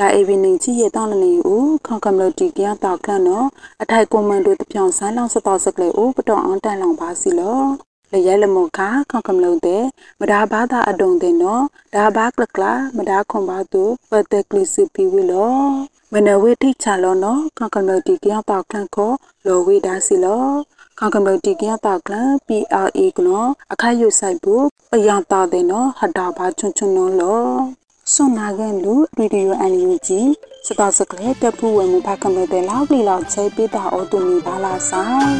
[0.00, 3.46] လာအေဗီနေချီရတောင်းနေဦးခေါကမလတီကန်တောက်ကနော်
[3.82, 7.62] အထိုက်ကွန်မန်တိုတပြောင်ဆန်းလောင်စတော့စကလေဦးပတော်အောင်တန်လောင်ပါစီလော
[8.12, 8.68] လရဲလမောက
[9.10, 9.84] ခေါကမလုံးတဲ့
[10.20, 15.54] မဒါဘာသာအတုံတဲ့နော်ဒါဘာကလကလာမဒါခွန်ပါသူပတက်ကလစီပီဝီလော
[16.12, 19.12] မနဝေထိချလောနော်ခေါကမလုံးတီကရပေါကလန်ကို
[19.46, 20.46] လောဝေဒါစီလော
[20.98, 27.46] ခေါကမလုံးတီကရပေါကလန် PRA ကနော်အခါယူဆိုင်ဘူးပယံတာတဲ့နော်ဟတာဘာချွန်းချွန်းနော်လော
[28.12, 30.20] ဆွန်နာကန်လူဗီဒီယိုအန်ယူဂျီ
[30.66, 35.36] စတော့စကလေတပူဝဲမူဖကမတဲ့လောက်လီလောက်ချဲပေးတာအော်တူမီပါလာဆိုင်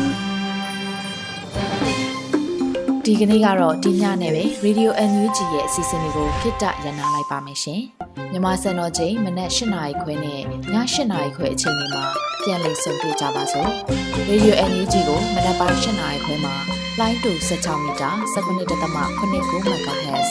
[3.04, 7.80] ဒီကနေ့ကတော့ဒီညနဲ့ပဲ Radio NUG ရဲ့အစီအစဉ်လေးကိုခਿੱတရနာလိုက်ပါမယ်ရှင်။
[8.32, 10.74] မြမစံတော်ချိန်မနက်၈နာရီခွဲနဲ့ည၈
[11.12, 12.04] နာရီခွဲအချိန်တွေမှာ
[12.42, 13.70] ပြန်လည်ဆုံတွေ့ကြပါစို့။
[14.30, 16.54] Radio NUG ကိုမနက်ပိုင်း၈နာရီခွဲမှာ
[17.00, 20.30] လိုင်းတူ16မီတာ19.8 MHz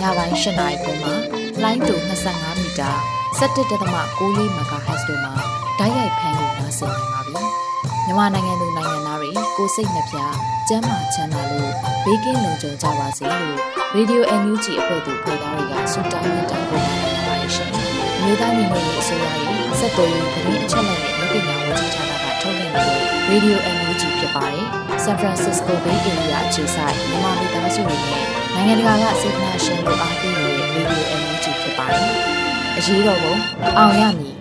[0.00, 1.94] ညပိုင်း၈နာရီခွဲမှာ လိုင်းတူ
[2.28, 2.90] 25မီတာ
[3.38, 3.60] 17.6
[4.56, 5.34] MHz တို့မှာ
[5.78, 7.42] ဓာတ်ရိုက်ဖမ်းလို့နိုင်စေနိုင်ပါပြီ။
[8.06, 10.16] မြန်မာနိုင်ငံသူနိုင်ငံသားတွေကိုစိတ်နှပြ
[10.68, 11.72] ကျန်းမာချမ်းသာလို့
[12.04, 13.58] ဘေးကင်းလုံခြုံကြပါစေလို့
[13.96, 17.70] Radio NUG အဖွဲ့သူဖွဲ့သားတွေကဆုတောင်းမြတ်တာပို့တာနေပါတယ်ရှင်။
[18.22, 24.66] မြေသားညီမတွေအစိုးရရဲ့စက်တော်ရင်သတင်းအချက်အလက်တွေလူပညာဝန်ကြီးဌာနကထုတ်လွှင့်နေတဲ့ Radio NUG ဖြစ်ပါတယ်။
[25.04, 30.45] San Francisco Bay Area အခြေစိုက်မြန်မာမိသားစုတွေနဲ့နိုင်ငံတကာကစေတနာရှင်တို့အားပေး
[30.76, 32.04] နေတဲ့ Radio NUG ဖြစ်ပါတယ်။
[32.76, 33.34] အရေးတော်ပုံ
[33.78, 34.35] အောင်ရမည်